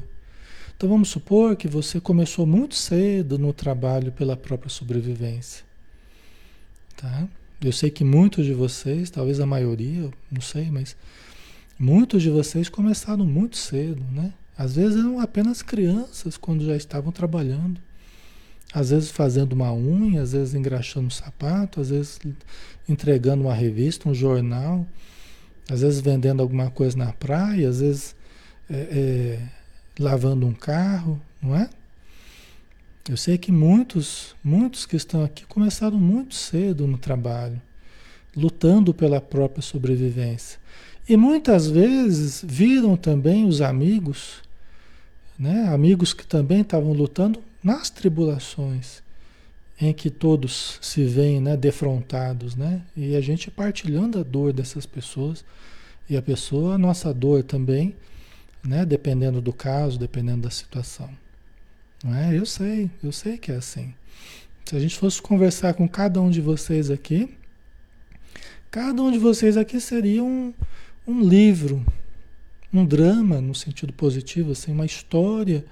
[0.80, 5.62] Então vamos supor que você começou muito cedo no trabalho pela própria sobrevivência.
[6.96, 7.28] Tá?
[7.60, 10.96] Eu sei que muitos de vocês, talvez a maioria, não sei, mas
[11.78, 14.32] muitos de vocês começaram muito cedo, né?
[14.56, 17.78] Às vezes eram apenas crianças quando já estavam trabalhando.
[18.72, 22.18] Às vezes fazendo uma unha, às vezes engraxando um sapato, às vezes
[22.88, 24.86] entregando uma revista, um jornal,
[25.70, 28.16] às vezes vendendo alguma coisa na praia, às vezes
[28.70, 29.59] é, é,
[30.02, 31.68] lavando um carro, não é?
[33.08, 37.60] Eu sei que muitos, muitos que estão aqui começaram muito cedo no trabalho,
[38.36, 40.58] lutando pela própria sobrevivência.
[41.08, 44.42] E muitas vezes viram também os amigos
[45.40, 45.66] né?
[45.72, 49.02] amigos que também estavam lutando nas tribulações
[49.80, 52.82] em que todos se veem né, defrontados, né?
[52.94, 55.42] E a gente partilhando a dor dessas pessoas
[56.06, 57.96] e a pessoa, a nossa dor também,
[58.64, 58.84] né?
[58.84, 61.10] Dependendo do caso, dependendo da situação.
[62.04, 62.36] Não é?
[62.36, 63.94] Eu sei, eu sei que é assim.
[64.64, 67.34] Se a gente fosse conversar com cada um de vocês aqui,
[68.70, 70.54] cada um de vocês aqui seria um,
[71.06, 71.84] um livro,
[72.72, 75.64] um drama no sentido positivo, assim, uma história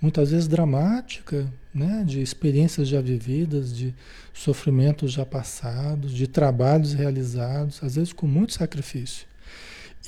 [0.00, 3.94] muitas vezes dramática, né, de experiências já vividas, de
[4.32, 9.26] sofrimentos já passados, de trabalhos realizados, às vezes com muito sacrifício.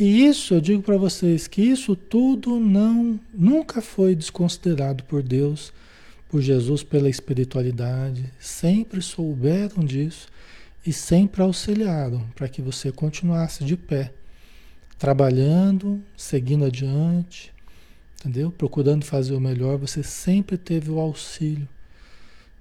[0.01, 5.75] E isso, eu digo para vocês que isso tudo não nunca foi desconsiderado por Deus,
[6.31, 10.27] por Jesus, pela espiritualidade, sempre souberam disso
[10.87, 14.11] e sempre auxiliaram para que você continuasse de pé
[14.99, 17.53] trabalhando, seguindo adiante,
[18.19, 18.51] entendeu?
[18.51, 21.69] Procurando fazer o melhor, você sempre teve o auxílio.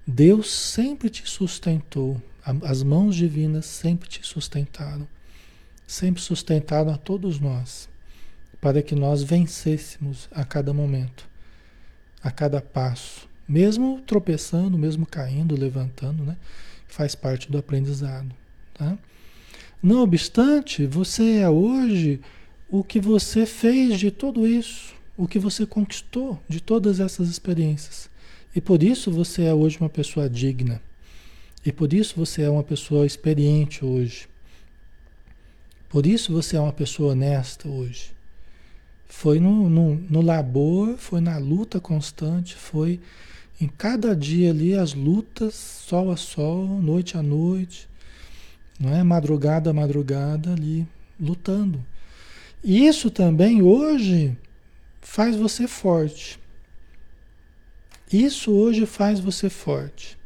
[0.06, 2.20] Deus sempre te sustentou,
[2.62, 5.08] as mãos divinas sempre te sustentaram,
[5.90, 7.88] sempre sustentaram a todos nós,
[8.60, 11.28] para que nós vencêssemos a cada momento,
[12.22, 16.36] a cada passo, mesmo tropeçando, mesmo caindo, levantando, né?
[16.86, 18.32] Faz parte do aprendizado,
[18.72, 18.96] tá?
[19.82, 22.20] Não obstante, você é hoje
[22.68, 28.08] o que você fez de tudo isso, o que você conquistou de todas essas experiências.
[28.54, 30.80] E por isso você é hoje uma pessoa digna.
[31.66, 34.29] E por isso você é uma pessoa experiente hoje.
[35.90, 38.12] Por isso você é uma pessoa honesta hoje.
[39.08, 43.00] Foi no, no, no labor, foi na luta constante, foi
[43.60, 47.88] em cada dia ali as lutas, sol a sol, noite a noite,
[48.78, 49.02] não é?
[49.02, 50.86] Madrugada a madrugada ali,
[51.18, 51.84] lutando.
[52.62, 54.38] E isso também hoje
[55.00, 56.38] faz você forte.
[58.12, 60.16] Isso hoje faz você forte.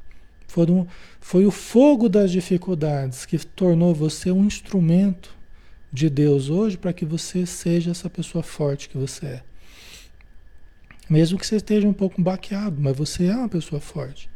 [0.46, 0.86] Foram,
[1.22, 5.33] foi o fogo das dificuldades que tornou você um instrumento
[5.94, 9.42] de Deus hoje para que você seja essa pessoa forte que você é.
[11.08, 14.28] Mesmo que você esteja um pouco baqueado, mas você é uma pessoa forte.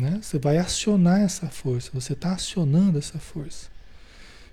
[0.00, 0.18] Né?
[0.20, 3.68] Você vai acionar essa força, você está acionando essa força.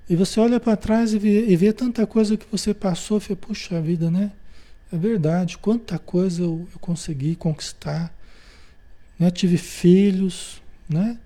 [0.07, 3.35] E você olha para trás e vê, e vê, tanta coisa que você passou, e
[3.35, 4.31] puxa vida, né?
[4.93, 8.13] É verdade, quanta coisa eu, eu consegui conquistar.
[9.17, 9.31] Né?
[9.31, 11.17] Tive filhos, né?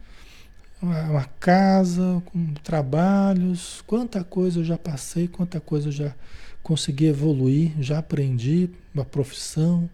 [0.81, 6.15] Uma, casa, com trabalhos, quanta coisa eu já passei, quanta coisa eu já
[6.63, 9.89] consegui evoluir, já aprendi uma profissão,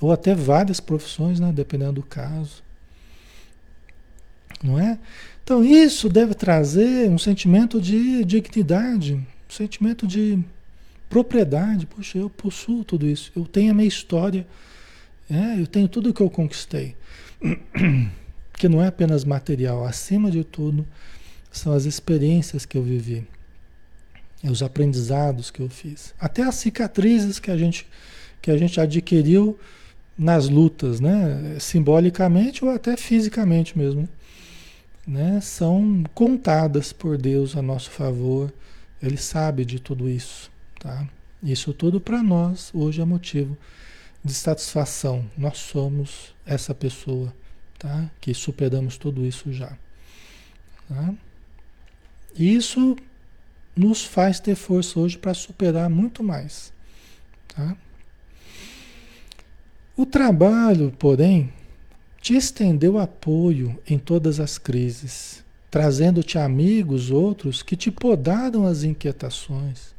[0.00, 1.52] ou até várias profissões, né?
[1.52, 2.64] Dependendo do caso
[4.64, 4.98] não é?
[5.42, 10.38] Então isso deve trazer um sentimento de dignidade, um sentimento de
[11.08, 11.86] propriedade.
[11.86, 14.46] Poxa, eu possuo tudo isso, eu tenho a minha história,
[15.30, 16.96] é, eu tenho tudo que eu conquistei.
[18.64, 20.86] Que não é apenas material, acima de tudo,
[21.52, 23.26] são as experiências que eu vivi.
[24.42, 27.86] os aprendizados que eu fiz, até as cicatrizes que a gente
[28.40, 29.58] que a gente adquiriu
[30.16, 31.58] nas lutas, né?
[31.60, 34.08] Simbolicamente ou até fisicamente mesmo,
[35.06, 35.42] né?
[35.42, 38.50] São contadas por Deus a nosso favor.
[39.02, 40.50] Ele sabe de tudo isso,
[40.80, 41.06] tá?
[41.42, 43.58] Isso tudo para nós hoje é motivo
[44.24, 45.22] de satisfação.
[45.36, 47.30] Nós somos essa pessoa,
[47.84, 48.10] tá?
[48.18, 49.76] Que superamos tudo isso já.
[50.88, 51.14] Tá?
[52.34, 52.96] Isso
[53.76, 56.72] nos faz ter força hoje para superar muito mais.
[57.54, 57.76] Tá?
[59.94, 61.52] O trabalho, porém,
[62.22, 69.94] te estendeu apoio em todas as crises, trazendo-te amigos outros que te podaram as inquietações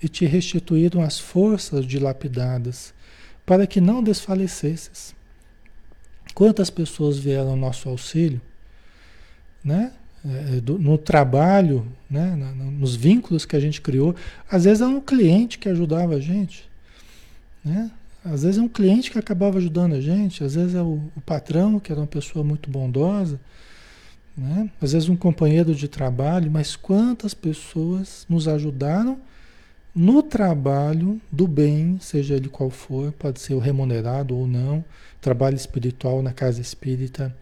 [0.00, 2.94] e te restituíram as forças dilapidadas,
[3.44, 5.14] para que não desfalecesses.
[6.34, 8.40] Quantas pessoas vieram ao nosso auxílio,
[9.64, 9.92] né?
[10.26, 12.34] É, do, no trabalho, né?
[12.78, 14.14] Nos vínculos que a gente criou.
[14.50, 16.68] Às vezes é um cliente que ajudava a gente,
[17.64, 17.90] né?
[18.24, 21.20] Às vezes é um cliente que acabava ajudando a gente, às vezes é o, o
[21.20, 23.38] patrão, que era uma pessoa muito bondosa,
[24.36, 24.70] né?
[24.80, 29.18] às vezes um companheiro de trabalho, mas quantas pessoas nos ajudaram
[29.94, 34.84] no trabalho do bem, seja ele qual for, pode ser o remunerado ou não,
[35.20, 37.34] trabalho espiritual na casa espírita,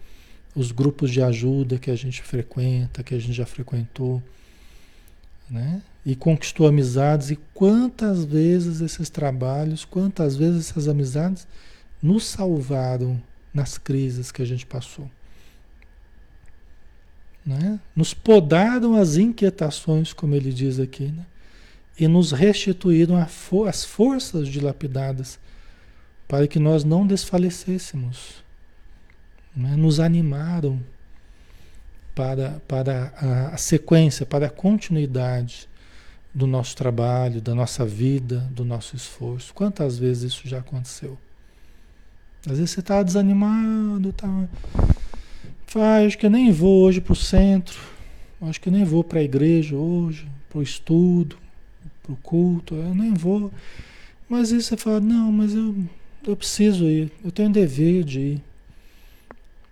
[0.55, 4.23] os grupos de ajuda que a gente frequenta, que a gente já frequentou,
[5.49, 5.83] né?
[6.05, 7.31] e conquistou amizades.
[7.31, 11.47] E quantas vezes esses trabalhos, quantas vezes essas amizades
[12.03, 13.23] nos salvaram
[13.55, 15.11] nas crises que a gente passou.
[17.45, 17.81] Né?
[17.95, 21.27] Nos podaram as inquietações, como ele diz aqui, né?
[21.99, 25.39] E nos restituíram as forças dilapidadas
[26.27, 28.43] para que nós não desfalecêssemos.
[29.55, 29.77] Né?
[29.77, 30.81] Nos animaram
[32.15, 35.69] para, para a, a sequência, para a continuidade
[36.35, 39.53] do nosso trabalho, da nossa vida, do nosso esforço.
[39.53, 41.19] Quantas vezes isso já aconteceu?
[42.47, 44.49] Às vezes você está desanimado, tá.
[45.67, 47.79] Faz, acho que eu nem vou hoje para o centro,
[48.43, 51.37] acho que eu nem vou para a igreja hoje, para o estudo,
[52.03, 53.53] para o culto, eu nem vou.
[54.29, 55.75] Mas aí você fala, não, mas eu,
[56.27, 58.43] eu preciso ir, eu tenho dever de ir.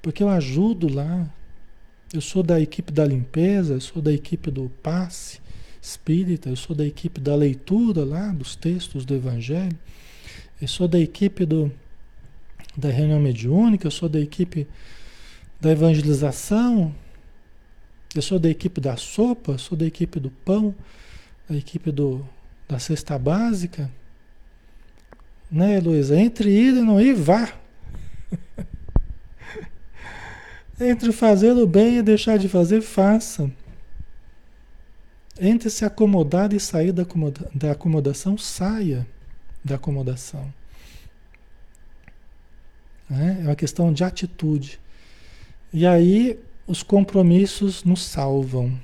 [0.02, 1.28] Porque eu ajudo lá.
[2.12, 5.38] Eu sou da equipe da limpeza, eu sou da equipe do passe
[5.80, 9.78] espírita, eu sou da equipe da leitura lá dos textos do Evangelho,
[10.60, 11.72] eu sou da equipe do,
[12.76, 14.66] da reunião mediúnica, eu sou da equipe
[15.60, 16.94] da evangelização,
[18.14, 20.74] eu sou da equipe da sopa, sou da equipe do pão,
[21.50, 22.24] da equipe do,
[22.68, 23.90] da cesta básica.
[25.50, 26.16] Né, Luísa?
[26.16, 27.52] Entre ir e não ir, vá.
[30.80, 33.50] Entre fazer o bem e deixar de fazer, faça.
[35.40, 39.04] Entre se acomodar e sair da, acomoda da acomodação, saia
[39.64, 40.54] da acomodação.
[43.10, 44.78] É uma questão de atitude.
[45.72, 48.78] E aí os compromissos nos salvam.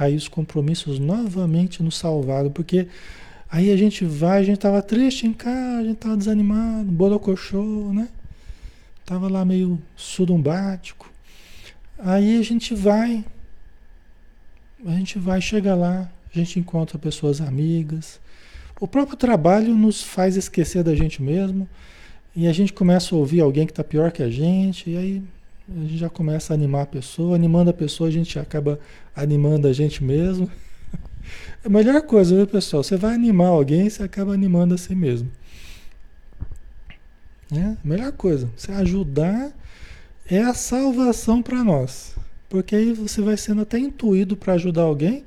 [0.00, 2.88] Aí os compromissos novamente nos salvaram, porque
[3.50, 7.92] aí a gente vai, a gente estava triste em casa, a gente estava desanimado, borocochô,
[7.92, 8.08] né?
[9.04, 11.12] Tava lá meio surumbático.
[11.98, 13.22] Aí a gente vai,
[14.86, 18.18] a gente vai, chega lá, a gente encontra pessoas amigas.
[18.80, 21.68] O próprio trabalho nos faz esquecer da gente mesmo.
[22.34, 24.88] E a gente começa a ouvir alguém que está pior que a gente.
[24.88, 25.22] E aí
[25.70, 27.36] a gente já começa a animar a pessoa.
[27.36, 28.78] Animando a pessoa, a gente acaba
[29.14, 30.50] animando a gente mesmo.
[31.62, 32.82] É a melhor coisa, viu, pessoal?
[32.82, 35.30] Você vai animar alguém, você acaba animando a si mesmo.
[37.52, 38.48] É a melhor coisa.
[38.56, 39.52] Você ajudar
[40.26, 42.14] é a salvação para nós.
[42.48, 45.24] Porque aí você vai sendo até intuído para ajudar alguém,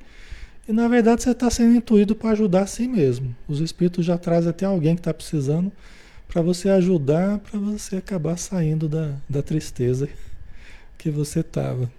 [0.68, 3.34] e na verdade você está sendo intuído para ajudar a si mesmo.
[3.46, 5.70] Os espíritos já trazem até alguém que está precisando
[6.26, 10.08] para você ajudar, para você acabar saindo da, da tristeza
[11.04, 11.90] que você estava.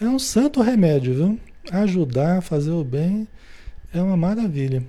[0.00, 1.40] É um santo remédio, viu?
[1.70, 3.28] Ajudar, fazer o bem
[3.92, 4.82] é uma maravilha.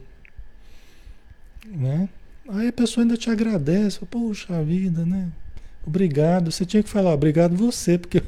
[1.67, 2.07] Né?
[2.47, 5.29] Aí a pessoa ainda te agradece, poxa vida, né?
[5.85, 6.49] Obrigado.
[6.49, 8.23] Você tinha que falar, obrigado você, porque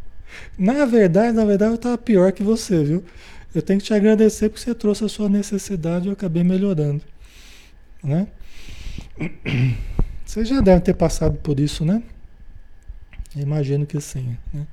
[0.58, 3.04] na verdade, na verdade, eu estava pior que você, viu?
[3.54, 7.02] Eu tenho que te agradecer porque você trouxe a sua necessidade e eu acabei melhorando.
[8.02, 8.26] Né?
[10.26, 12.02] Você já deve ter passado por isso, né?
[13.36, 14.36] Imagino que sim.
[14.52, 14.66] Né?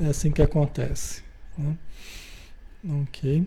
[0.00, 1.22] É assim que acontece.
[1.56, 1.76] Né?
[3.02, 3.46] Ok.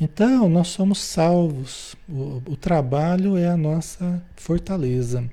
[0.00, 1.96] Então, nós somos salvos.
[2.08, 5.28] O, o trabalho é a nossa fortaleza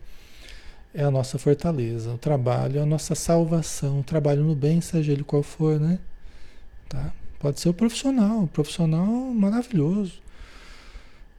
[0.97, 2.11] é a nossa fortaleza.
[2.11, 3.99] O trabalho é a nossa salvação.
[3.99, 5.99] O trabalho no bem, seja ele qual for, né?
[6.89, 7.13] Tá?
[7.39, 10.13] Pode ser o profissional, o profissional maravilhoso.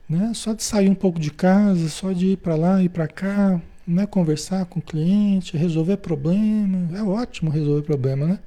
[0.08, 0.32] Né?
[0.32, 3.60] Só de sair um pouco de casa, só de ir para lá e para cá,
[3.88, 4.06] né?
[4.06, 6.96] conversar com o cliente, resolver problema.
[6.96, 8.38] É ótimo resolver problema, né?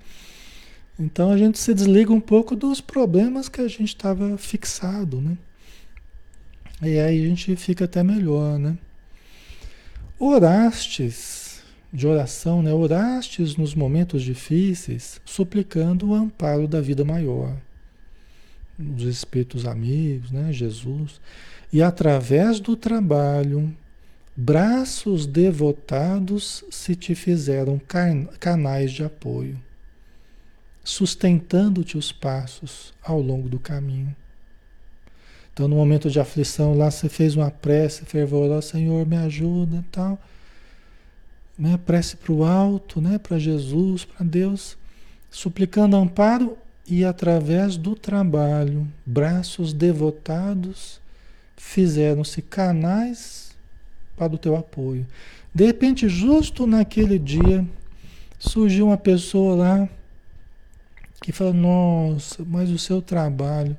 [0.99, 5.37] Então a gente se desliga um pouco dos problemas que a gente estava fixado, né?
[6.81, 8.77] E aí a gente fica até melhor, né?
[10.19, 12.71] Orastes, de oração, né?
[12.71, 17.55] Orastes nos momentos difíceis, suplicando o amparo da vida maior,
[18.77, 20.53] dos espíritos amigos, né?
[20.53, 21.19] Jesus.
[21.73, 23.75] E através do trabalho,
[24.35, 27.79] braços devotados se te fizeram
[28.39, 29.59] canais de apoio,
[30.83, 34.15] sustentando-te os passos ao longo do caminho.
[35.53, 40.17] Então, no momento de aflição, lá você fez uma prece fervorosa, Senhor, me ajuda tal.
[41.59, 41.77] Né?
[41.85, 43.17] Prece para o alto, né?
[43.17, 44.77] para Jesus, para Deus,
[45.29, 46.57] suplicando amparo
[46.87, 50.99] e através do trabalho, braços devotados
[51.57, 53.50] fizeram-se canais
[54.29, 55.05] para o teu apoio.
[55.53, 57.65] De repente, justo naquele dia,
[58.37, 59.89] surgiu uma pessoa lá
[61.21, 63.75] que falou: Nossa, mas o seu trabalho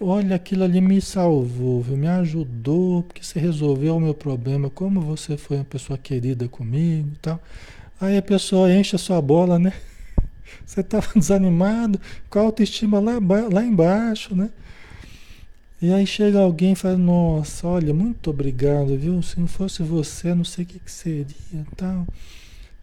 [0.00, 1.96] Olha, aquilo ali me salvou, viu?
[1.96, 7.10] me ajudou, porque você resolveu o meu problema, como você foi uma pessoa querida comigo
[7.20, 7.40] tal.
[8.00, 9.72] Aí a pessoa enche a sua bola, né?
[10.66, 13.12] Você estava desanimado, com a autoestima lá,
[13.52, 14.50] lá embaixo, né?
[15.82, 19.20] E aí chega alguém e fala, nossa, olha, muito obrigado, viu?
[19.20, 22.06] Se não fosse você, não sei o que, que seria tal.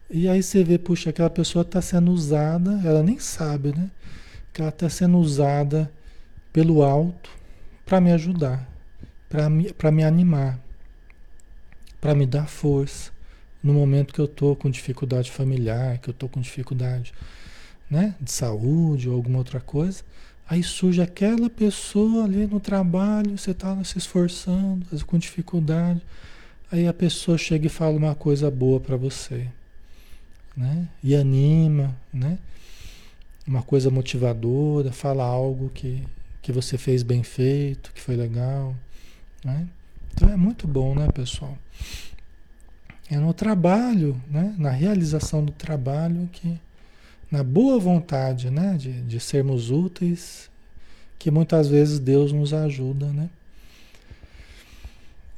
[0.10, 3.90] E aí você vê, puxa, aquela pessoa está sendo usada, ela nem sabe, né?
[4.52, 5.90] Que ela está sendo usada
[6.52, 7.30] pelo alto
[7.86, 8.70] para me ajudar,
[9.30, 10.60] para me, me animar,
[12.02, 13.12] para me dar força
[13.64, 17.14] no momento que eu estou com dificuldade familiar, que eu estou com dificuldade
[17.90, 20.04] né, de saúde ou alguma outra coisa.
[20.50, 26.02] Aí surge aquela pessoa ali no trabalho, você está se esforçando, com dificuldade.
[26.72, 29.48] Aí a pessoa chega e fala uma coisa boa para você,
[30.58, 30.88] né?
[31.04, 32.40] E anima, né?
[33.46, 36.04] Uma coisa motivadora, fala algo que,
[36.42, 38.76] que você fez bem feito, que foi legal.
[39.46, 39.68] Né?
[40.14, 41.56] Então é muito bom, né, pessoal?
[43.08, 44.56] É no trabalho, né?
[44.58, 46.60] na realização do trabalho, que
[47.32, 48.76] na boa vontade né?
[48.78, 50.50] de, de sermos úteis,
[51.18, 53.08] que muitas vezes Deus nos ajuda.
[53.08, 53.30] Né?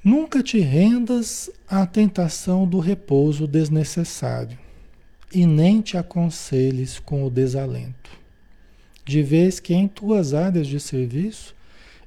[0.04, 4.58] Nunca te rendas à tentação do repouso desnecessário,
[5.34, 8.22] e nem te aconselhes com o desalento
[9.06, 11.56] de vez que em tuas áreas de serviço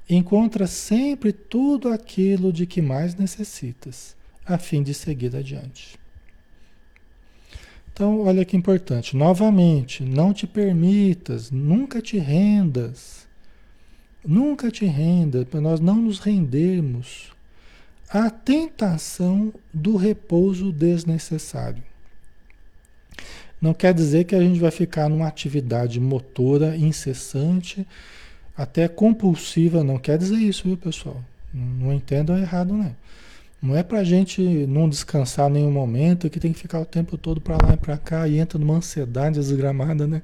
[0.08, 4.14] encontras sempre tudo aquilo de que mais necessitas,
[4.44, 5.98] a fim de seguir adiante.
[7.94, 9.16] Então, olha que importante.
[9.16, 13.24] Novamente, não te permitas, nunca te rendas,
[14.26, 17.30] nunca te renda, para nós não nos rendermos
[18.10, 21.84] à tentação do repouso desnecessário.
[23.60, 27.86] Não quer dizer que a gente vai ficar numa atividade motora incessante,
[28.56, 31.22] até compulsiva, não quer dizer isso, viu, pessoal?
[31.52, 32.96] Não, não entendam errado, né?
[33.64, 37.40] Não é pra gente não descansar nenhum momento, que tem que ficar o tempo todo
[37.40, 40.20] para lá e para cá e entra numa ansiedade desgramada, né?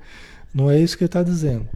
[0.55, 1.66] Não é isso que ele está dizendo.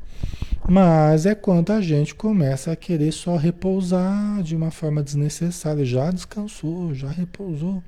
[0.68, 5.84] Mas é quando a gente começa a querer só repousar de uma forma desnecessária.
[5.84, 7.82] Já descansou, já repousou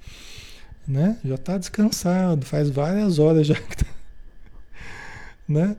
[0.87, 1.16] né?
[1.24, 3.87] Já está descansado, faz várias horas já que tá,
[5.49, 5.77] né?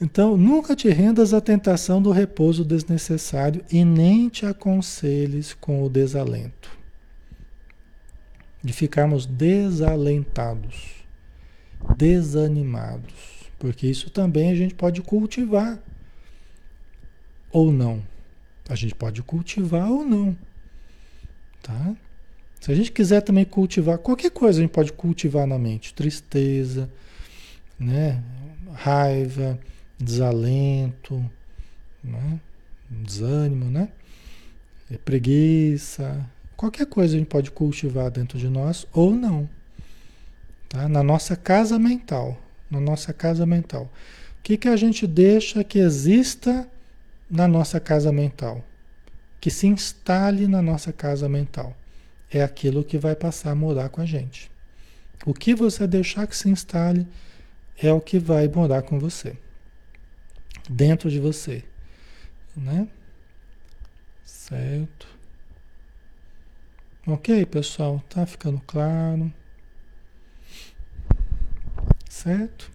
[0.00, 5.88] Então, nunca te rendas à tentação do repouso desnecessário e nem te aconselhes com o
[5.88, 6.81] desalento.
[8.62, 11.04] De ficarmos desalentados,
[11.96, 13.12] desanimados,
[13.58, 15.78] porque isso também a gente pode cultivar
[17.50, 18.02] ou não.
[18.68, 20.36] A gente pode cultivar ou não,
[21.60, 21.94] tá?
[22.60, 26.88] Se a gente quiser também cultivar qualquer coisa, a gente pode cultivar na mente, tristeza,
[27.78, 28.22] né?
[28.72, 29.58] raiva,
[29.98, 31.24] desalento,
[32.02, 32.40] né?
[32.90, 33.88] desânimo, né?
[34.90, 36.24] É preguiça,
[36.62, 39.50] qualquer coisa a gente pode cultivar dentro de nós ou não.
[40.68, 40.88] Tá?
[40.88, 42.40] Na nossa casa mental,
[42.70, 43.90] na nossa casa mental.
[44.38, 46.68] O que, que a gente deixa que exista
[47.28, 48.64] na nossa casa mental?
[49.40, 51.76] Que se instale na nossa casa mental
[52.30, 54.48] é aquilo que vai passar a morar com a gente.
[55.26, 57.08] O que você deixar que se instale
[57.76, 59.36] é o que vai morar com você,
[60.70, 61.64] dentro de você,
[62.56, 62.86] né?
[64.24, 65.11] Certo?
[67.04, 69.32] Ok, pessoal, tá ficando claro?
[72.08, 72.70] Certo?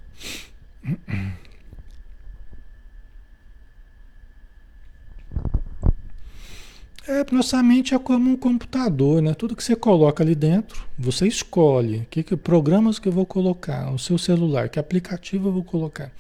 [7.08, 9.34] É, nossa mente é como um computador, né?
[9.34, 13.90] Tudo que você coloca ali dentro, você escolhe que, que programas que eu vou colocar,
[13.94, 16.12] o seu celular, que aplicativo eu vou colocar.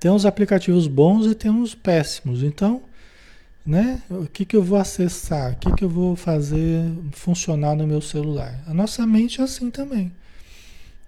[0.00, 2.42] Tem uns aplicativos bons e tem uns péssimos.
[2.42, 2.82] Então,
[3.64, 4.02] né?
[4.10, 5.52] O que, que eu vou acessar?
[5.52, 8.62] O que, que eu vou fazer funcionar no meu celular?
[8.66, 10.12] A nossa mente é assim também.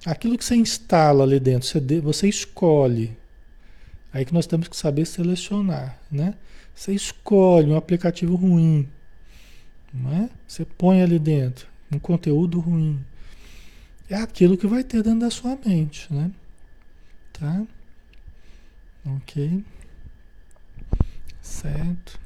[0.04, 3.16] Aquilo que você instala ali dentro, você, você escolhe.
[4.12, 6.34] Aí que nós temos que saber selecionar, né?
[6.74, 8.88] Você escolhe um aplicativo ruim,
[9.92, 10.30] não é?
[10.46, 13.04] Você põe ali dentro um conteúdo ruim.
[14.08, 16.30] É aquilo que vai ter dentro da sua mente, né?
[17.32, 17.62] Tá?
[19.06, 19.62] Ok.
[21.40, 22.21] Certo.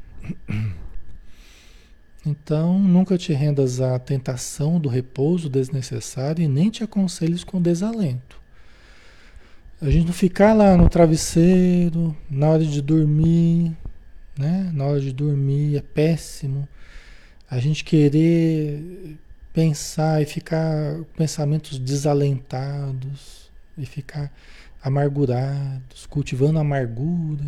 [2.24, 8.40] Então, nunca te rendas à tentação do repouso desnecessário e nem te aconselhes com desalento.
[9.80, 13.76] A gente não ficar lá no travesseiro, na hora de dormir,
[14.36, 14.70] né?
[14.74, 16.66] Na hora de dormir é péssimo.
[17.48, 19.16] A gente querer
[19.52, 24.32] pensar e ficar pensamentos desalentados e ficar
[24.82, 27.44] amargurados, cultivando amargura,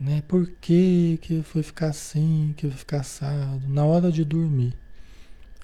[0.00, 0.22] né?
[0.26, 4.74] Por que que foi ficar assim, que foi ficar assado na hora de dormir?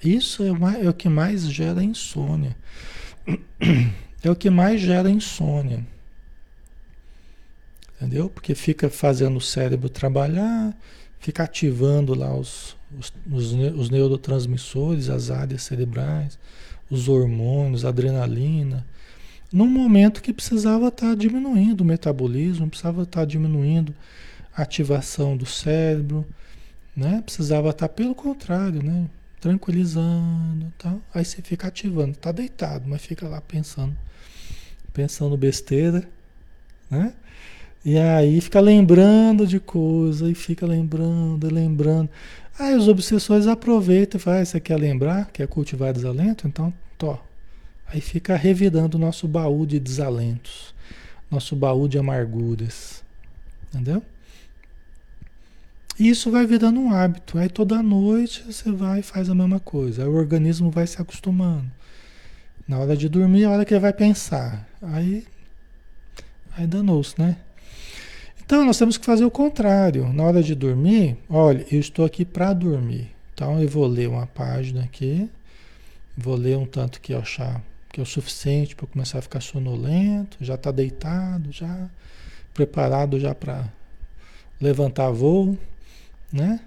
[0.03, 2.55] Isso é, é o que mais gera insônia.
[4.23, 5.85] É o que mais gera insônia.
[7.95, 8.29] Entendeu?
[8.29, 10.75] Porque fica fazendo o cérebro trabalhar,
[11.19, 16.37] fica ativando lá os, os, os, os neurotransmissores, as áreas cerebrais,
[16.89, 18.83] os hormônios, a adrenalina,
[19.53, 23.93] num momento que precisava estar tá diminuindo o metabolismo, precisava estar tá diminuindo
[24.57, 26.25] ativação do cérebro,
[26.95, 27.21] né?
[27.23, 29.07] Precisava estar tá, pelo contrário, né?
[29.39, 30.99] Tranquilizando, tal.
[31.13, 33.95] Aí você fica ativando, tá deitado, mas fica lá pensando,
[34.93, 36.07] pensando besteira,
[36.89, 37.13] né?
[37.85, 42.09] E aí fica lembrando de coisa, e fica lembrando, lembrando.
[42.59, 46.47] Aí os obsessores aproveitam e falam, ah, você quer lembrar, quer cultivar desalento?
[46.47, 47.23] Então, tó.
[47.85, 50.73] Aí fica revirando o nosso baú de desalentos,
[51.29, 53.03] nosso baú de amarguras.
[53.69, 54.03] Entendeu?
[55.99, 57.37] E isso vai virando um hábito.
[57.37, 60.03] Aí toda noite você vai e faz a mesma coisa.
[60.03, 61.69] Aí o organismo vai se acostumando.
[62.67, 64.67] Na hora de dormir, é a hora que ele vai pensar.
[64.81, 65.25] Aí,
[66.55, 67.37] aí danou-se, né?
[68.45, 70.11] Então nós temos que fazer o contrário.
[70.13, 73.11] Na hora de dormir, olha, eu estou aqui para dormir.
[73.33, 75.29] Então eu vou ler uma página aqui,
[76.15, 79.41] vou ler um tanto que eu achar que é o suficiente para começar a ficar
[79.41, 81.89] sonolento, já está deitado, já
[82.53, 83.65] preparado já para
[84.59, 85.57] levantar voo,
[86.31, 86.59] né?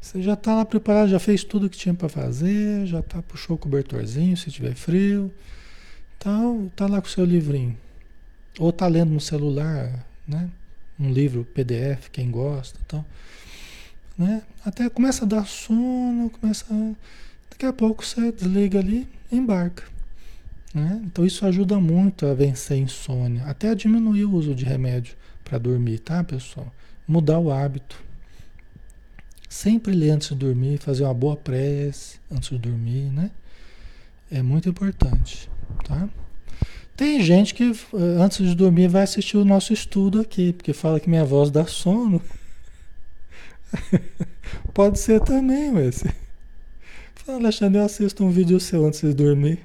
[0.00, 3.56] Você já está lá preparado, já fez tudo que tinha para fazer, já tá puxou
[3.56, 5.32] o cobertorzinho se tiver frio,
[6.18, 7.76] tal, tá lá com o seu livrinho,
[8.58, 10.50] ou tá lendo no celular, né?
[11.00, 13.04] um livro PDF, quem gosta, então,
[14.18, 14.42] né?
[14.64, 16.66] Até começa a dar sono, começa,
[17.48, 19.84] daqui a pouco você desliga ali, e embarca,
[20.74, 21.00] né?
[21.04, 25.16] Então isso ajuda muito a vencer a insônia, até a diminuir o uso de remédio
[25.42, 26.72] para dormir, tá, pessoal?
[27.08, 28.09] Mudar o hábito.
[29.50, 33.32] Sempre ler antes de dormir, fazer uma boa prece antes de dormir, né?
[34.30, 35.50] É muito importante,
[35.84, 36.08] tá?
[36.96, 41.00] Tem gente que eh, antes de dormir vai assistir o nosso estudo aqui, porque fala
[41.00, 42.22] que minha voz dá sono.
[44.72, 46.04] Pode ser também, mas.
[47.16, 49.58] Fala, Alexandre, eu assisto um vídeo seu antes de dormir.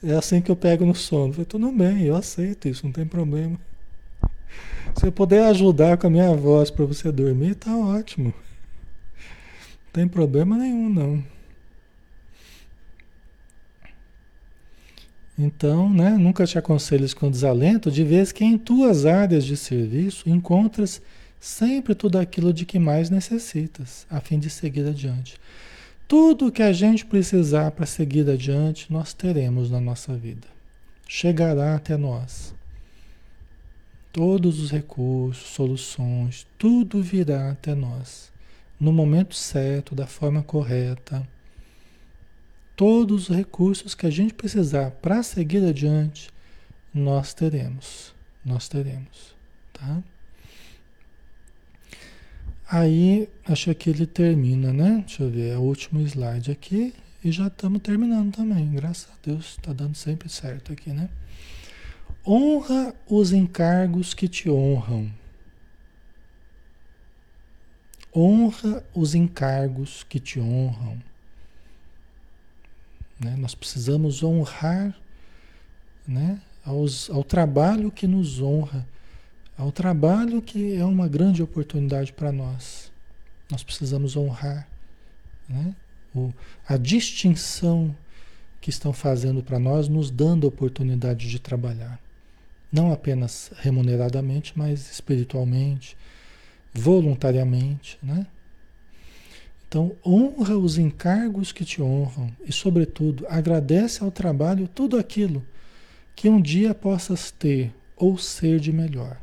[0.00, 1.32] É assim que eu pego no sono.
[1.32, 3.58] falei, tudo bem, eu aceito isso, não tem problema.
[4.94, 8.32] Se eu puder ajudar com a minha voz para você dormir, tá ótimo.
[9.98, 11.24] Tem problema nenhum, não.
[15.36, 20.30] Então, né, nunca te aconselhes com desalento, de vez que em tuas áreas de serviço
[20.30, 21.02] encontras
[21.40, 25.36] sempre tudo aquilo de que mais necessitas, a fim de seguir adiante.
[26.06, 30.46] Tudo que a gente precisar para seguir adiante, nós teremos na nossa vida.
[31.08, 32.54] Chegará até nós.
[34.12, 38.30] Todos os recursos, soluções, tudo virá até nós.
[38.78, 41.26] No momento certo, da forma correta
[42.78, 46.30] todos os recursos que a gente precisar para seguir adiante,
[46.94, 48.14] nós teremos.
[48.44, 49.34] Nós teremos,
[49.72, 50.00] tá?
[52.70, 55.02] Aí, acho que ele termina, né?
[55.04, 56.94] Deixa eu ver, é o último slide aqui.
[57.24, 58.70] E já estamos terminando também.
[58.70, 61.08] Graças a Deus, está dando sempre certo aqui, né?
[62.24, 65.10] Honra os encargos que te honram.
[68.18, 71.00] Honra os encargos que te honram.
[73.20, 73.36] Né?
[73.36, 74.96] Nós precisamos honrar
[76.08, 76.40] né?
[76.64, 78.86] Aos, ao trabalho que nos honra,
[79.56, 82.90] ao trabalho que é uma grande oportunidade para nós.
[83.50, 84.66] Nós precisamos honrar
[85.46, 85.74] né?
[86.14, 86.32] o,
[86.66, 87.94] a distinção
[88.60, 92.00] que estão fazendo para nós, nos dando a oportunidade de trabalhar.
[92.72, 95.96] Não apenas remuneradamente, mas espiritualmente,
[96.72, 98.26] voluntariamente, né?
[99.66, 105.44] Então, honra os encargos que te honram e, sobretudo, agradece ao trabalho tudo aquilo
[106.16, 109.20] que um dia possas ter ou ser de melhor.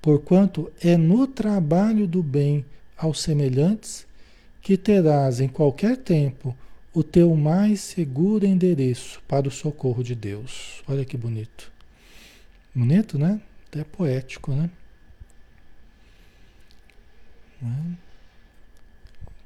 [0.00, 2.64] Porquanto é no trabalho do bem
[2.96, 4.06] aos semelhantes
[4.62, 6.56] que terás em qualquer tempo
[6.94, 10.82] o teu mais seguro endereço para o socorro de Deus.
[10.86, 11.70] Olha que bonito.
[12.74, 13.40] Bonito, né?
[13.66, 14.70] Até poético, né?
[17.60, 17.96] Né?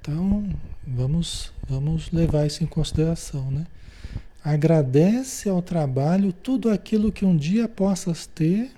[0.01, 0.51] Então,
[0.85, 3.67] vamos, vamos levar isso em consideração, né?
[4.43, 8.73] Agradece ao trabalho tudo aquilo que um dia possas ter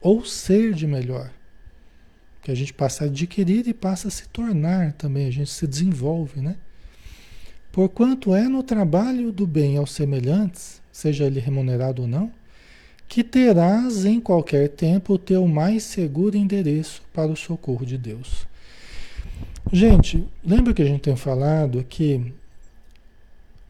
[0.00, 1.30] ou ser de melhor.
[2.42, 5.66] Que a gente passa a adquirir e passa a se tornar também, a gente se
[5.66, 6.56] desenvolve, né?
[7.70, 12.32] Porquanto é no trabalho do bem aos semelhantes, seja ele remunerado ou não,
[13.10, 18.46] que terás em qualquer tempo o teu mais seguro endereço para o socorro de Deus.
[19.72, 22.32] Gente, lembra que a gente tem falado que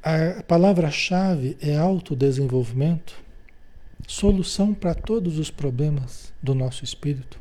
[0.02, 3.14] a palavra-chave é autodesenvolvimento?
[4.06, 7.40] Solução para todos os problemas do nosso espírito?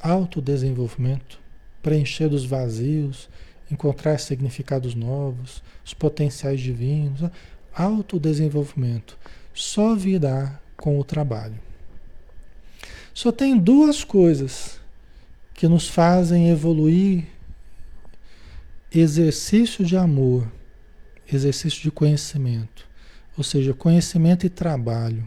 [0.00, 1.38] Autodesenvolvimento,
[1.80, 3.28] preencher os vazios,
[3.70, 7.30] encontrar significados novos, os potenciais divinos.
[7.72, 9.16] Autodesenvolvimento
[9.54, 11.58] só virá com o trabalho.
[13.14, 14.78] Só tem duas coisas
[15.54, 17.24] que nos fazem evoluir
[18.94, 20.46] exercício de amor,
[21.32, 22.86] exercício de conhecimento,
[23.34, 25.26] ou seja, conhecimento e trabalho,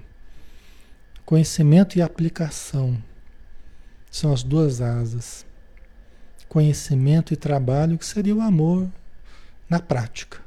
[1.25, 2.95] conhecimento e aplicação
[4.11, 5.43] são as duas asas.
[6.47, 8.87] Conhecimento e trabalho, que seria o amor
[9.67, 10.37] na prática,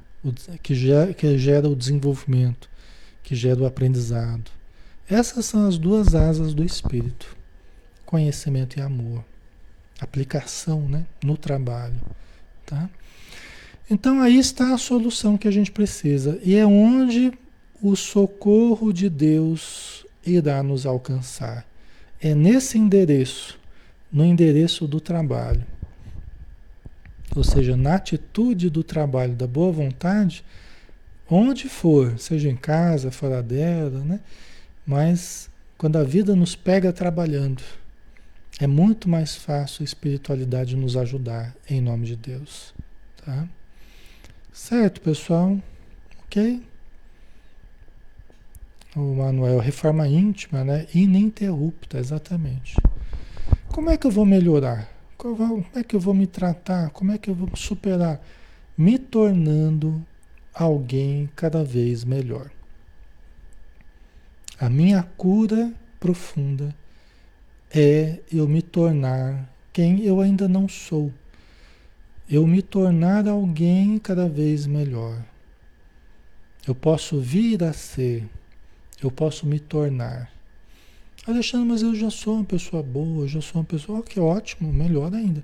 [0.63, 2.71] que gera, que gera o desenvolvimento,
[3.25, 4.60] que gera o aprendizado.
[5.11, 7.37] Essas são as duas asas do espírito:
[8.07, 9.25] conhecimento e amor,
[10.01, 12.01] aplicação né, no trabalho.
[12.65, 12.89] Tá?
[13.91, 17.33] Então aí está a solução que a gente precisa e é onde
[17.83, 21.67] o socorro de Deus irá nos alcançar.
[22.21, 23.59] É nesse endereço,
[24.13, 25.67] no endereço do trabalho.
[27.35, 30.45] Ou seja, na atitude do trabalho, da boa vontade,
[31.29, 34.21] onde for, seja em casa, fora dela, né?
[34.91, 37.63] Mas quando a vida nos pega trabalhando,
[38.59, 42.75] é muito mais fácil a espiritualidade nos ajudar, em nome de Deus.
[43.25, 43.49] Tá?
[44.53, 45.57] Certo, pessoal?
[46.25, 46.61] Ok?
[48.97, 50.89] O Manuel, reforma íntima, né?
[50.93, 52.75] Ininterrupta, exatamente.
[53.69, 54.93] Como é que eu vou melhorar?
[55.17, 56.91] Como é que eu vou me tratar?
[56.91, 58.21] Como é que eu vou superar?
[58.77, 60.05] Me tornando
[60.53, 62.51] alguém cada vez melhor.
[64.61, 66.75] A minha cura profunda
[67.75, 71.13] é eu me tornar quem eu ainda não sou
[72.31, 75.21] eu me tornar alguém cada vez melhor.
[76.67, 78.25] Eu posso vir a ser,
[79.03, 80.31] eu posso me tornar.
[81.27, 84.03] Alexandre, mas eu já sou uma pessoa boa, eu já sou uma pessoa.
[84.03, 85.43] Que ótimo, melhor ainda.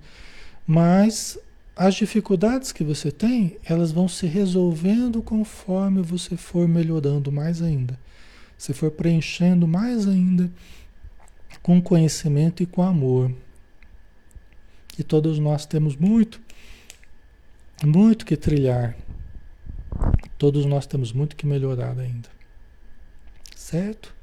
[0.65, 1.37] Mas
[1.75, 7.99] as dificuldades que você tem, elas vão se resolvendo conforme você for melhorando mais ainda.
[8.57, 10.51] Você for preenchendo mais ainda
[11.63, 13.33] com conhecimento e com amor.
[14.99, 16.41] E todos nós temos muito
[17.85, 18.97] muito que trilhar.
[20.39, 22.29] Todos nós temos muito que melhorar ainda.
[23.55, 24.15] Certo?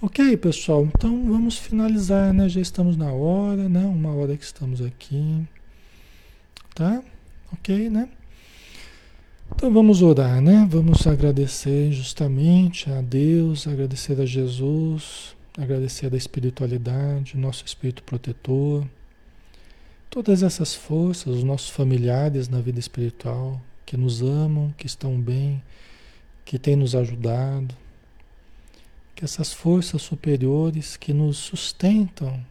[0.00, 0.84] Ok, pessoal.
[0.84, 2.48] Então vamos finalizar, né?
[2.48, 3.84] Já estamos na hora, né?
[3.84, 5.46] Uma hora que estamos aqui.
[6.74, 7.02] Tá?
[7.52, 8.08] Ok, né?
[9.54, 10.66] Então vamos orar, né?
[10.70, 18.84] Vamos agradecer justamente a Deus, agradecer a Jesus, agradecer a espiritualidade, nosso espírito protetor
[20.12, 25.62] todas essas forças, os nossos familiares na vida espiritual, que nos amam, que estão bem,
[26.44, 27.74] que têm nos ajudado,
[29.14, 32.44] que essas forças superiores que nos sustentam,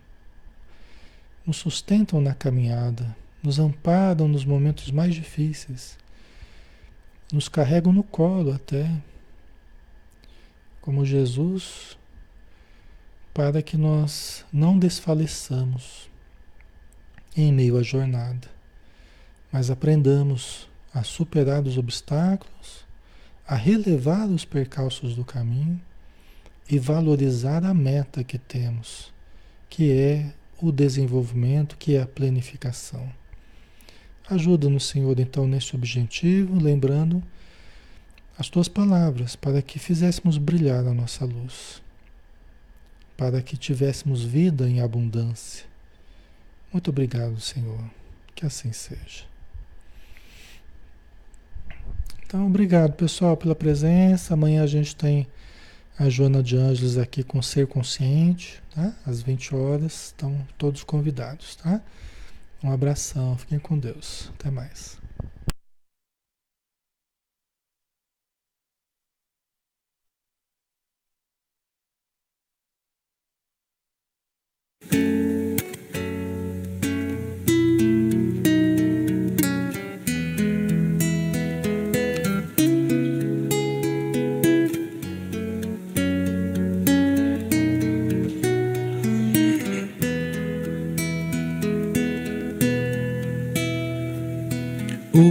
[1.46, 6.00] nos sustentam na caminhada, nos amparam nos momentos mais difíceis,
[7.32, 8.90] nos carregam no colo até,
[10.82, 11.98] como Jesus,
[13.34, 16.10] para que nós não desfaleçamos
[17.36, 18.50] em meio à jornada,
[19.52, 22.86] mas aprendamos a superar os obstáculos,
[23.48, 25.80] a relevar os percalços do caminho
[26.70, 29.14] e valorizar a meta que temos,
[29.70, 33.21] que é o desenvolvimento, que é a planificação.
[34.30, 37.22] Ajuda-nos, Senhor, então, nesse objetivo, lembrando
[38.38, 41.82] as tuas palavras, para que fizéssemos brilhar a nossa luz,
[43.18, 45.66] para que tivéssemos vida em abundância.
[46.72, 47.84] Muito obrigado, Senhor.
[48.34, 49.26] Que assim seja.
[52.26, 54.34] Então, obrigado, pessoal, pela presença.
[54.34, 55.28] Amanhã a gente tem
[56.00, 58.96] a Joana de Ângeles aqui com Ser Consciente, tá?
[59.06, 60.06] Às 20 horas.
[60.06, 61.82] Estão todos convidados, tá?
[62.64, 64.32] Um abração, fiquem com Deus.
[64.36, 65.00] Até mais.
[95.14, 95.28] Hoje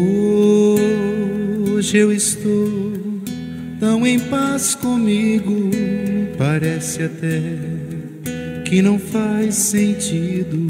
[1.96, 2.92] eu estou
[3.78, 5.70] tão em paz comigo,
[6.36, 7.40] parece até
[8.66, 10.66] que não faz sentido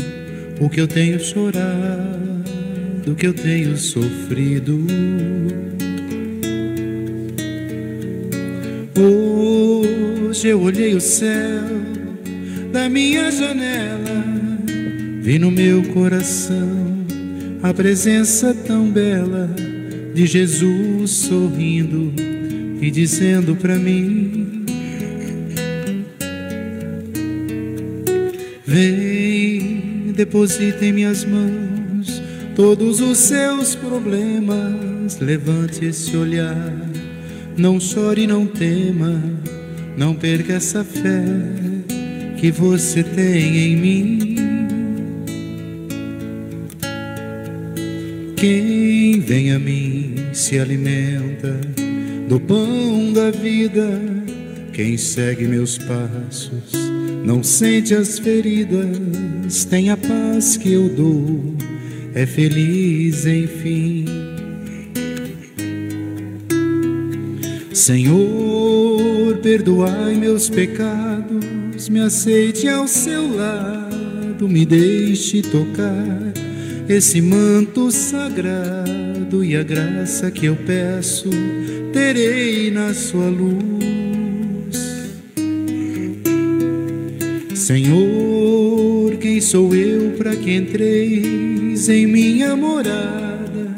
[0.60, 2.44] o que eu tenho chorado,
[3.04, 4.78] o que eu tenho sofrido.
[8.96, 11.64] Hoje eu olhei o céu
[12.72, 14.24] da minha janela,
[15.20, 16.89] vi no meu coração
[17.62, 19.48] a presença tão bela
[20.14, 22.12] de Jesus sorrindo
[22.80, 24.64] e dizendo para mim:
[28.64, 32.22] Vem, deposita em minhas mãos
[32.56, 35.18] todos os seus problemas.
[35.20, 36.72] Levante esse olhar,
[37.56, 39.22] não chore, não tema,
[39.96, 41.22] não perca essa fé
[42.38, 44.39] que você tem em mim.
[48.40, 51.60] Quem vem a mim se alimenta
[52.26, 54.00] do pão da vida.
[54.72, 56.72] Quem segue meus passos
[57.22, 61.54] não sente as feridas, tem a paz que eu dou,
[62.14, 64.06] é feliz enfim.
[67.74, 76.49] Senhor, perdoai meus pecados, me aceite ao seu lado, me deixe tocar
[76.92, 81.30] esse manto sagrado e a graça que eu peço
[81.92, 83.60] terei na sua luz.
[87.54, 93.72] Senhor, quem sou eu para que entreis em minha morada?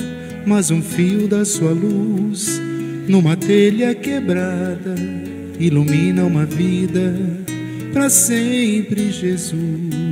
[0.46, 2.58] Mas um fio da sua luz
[3.06, 4.94] numa telha quebrada
[5.60, 7.14] ilumina uma vida
[7.92, 10.11] para sempre, Jesus.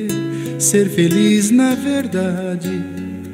[0.61, 2.69] Ser feliz na verdade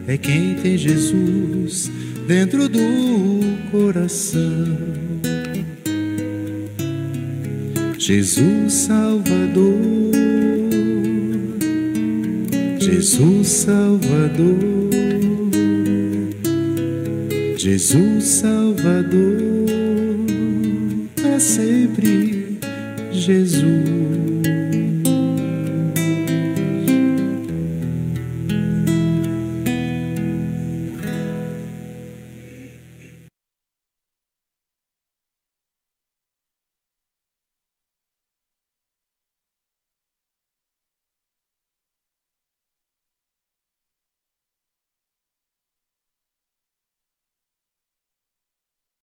[0.07, 1.91] é quem tem Jesus
[2.25, 2.79] dentro do
[3.69, 4.65] coração.
[7.97, 9.81] Jesus Salvador,
[12.79, 14.89] Jesus Salvador,
[17.57, 19.65] Jesus Salvador,
[21.21, 22.57] para sempre
[23.11, 24.16] Jesus.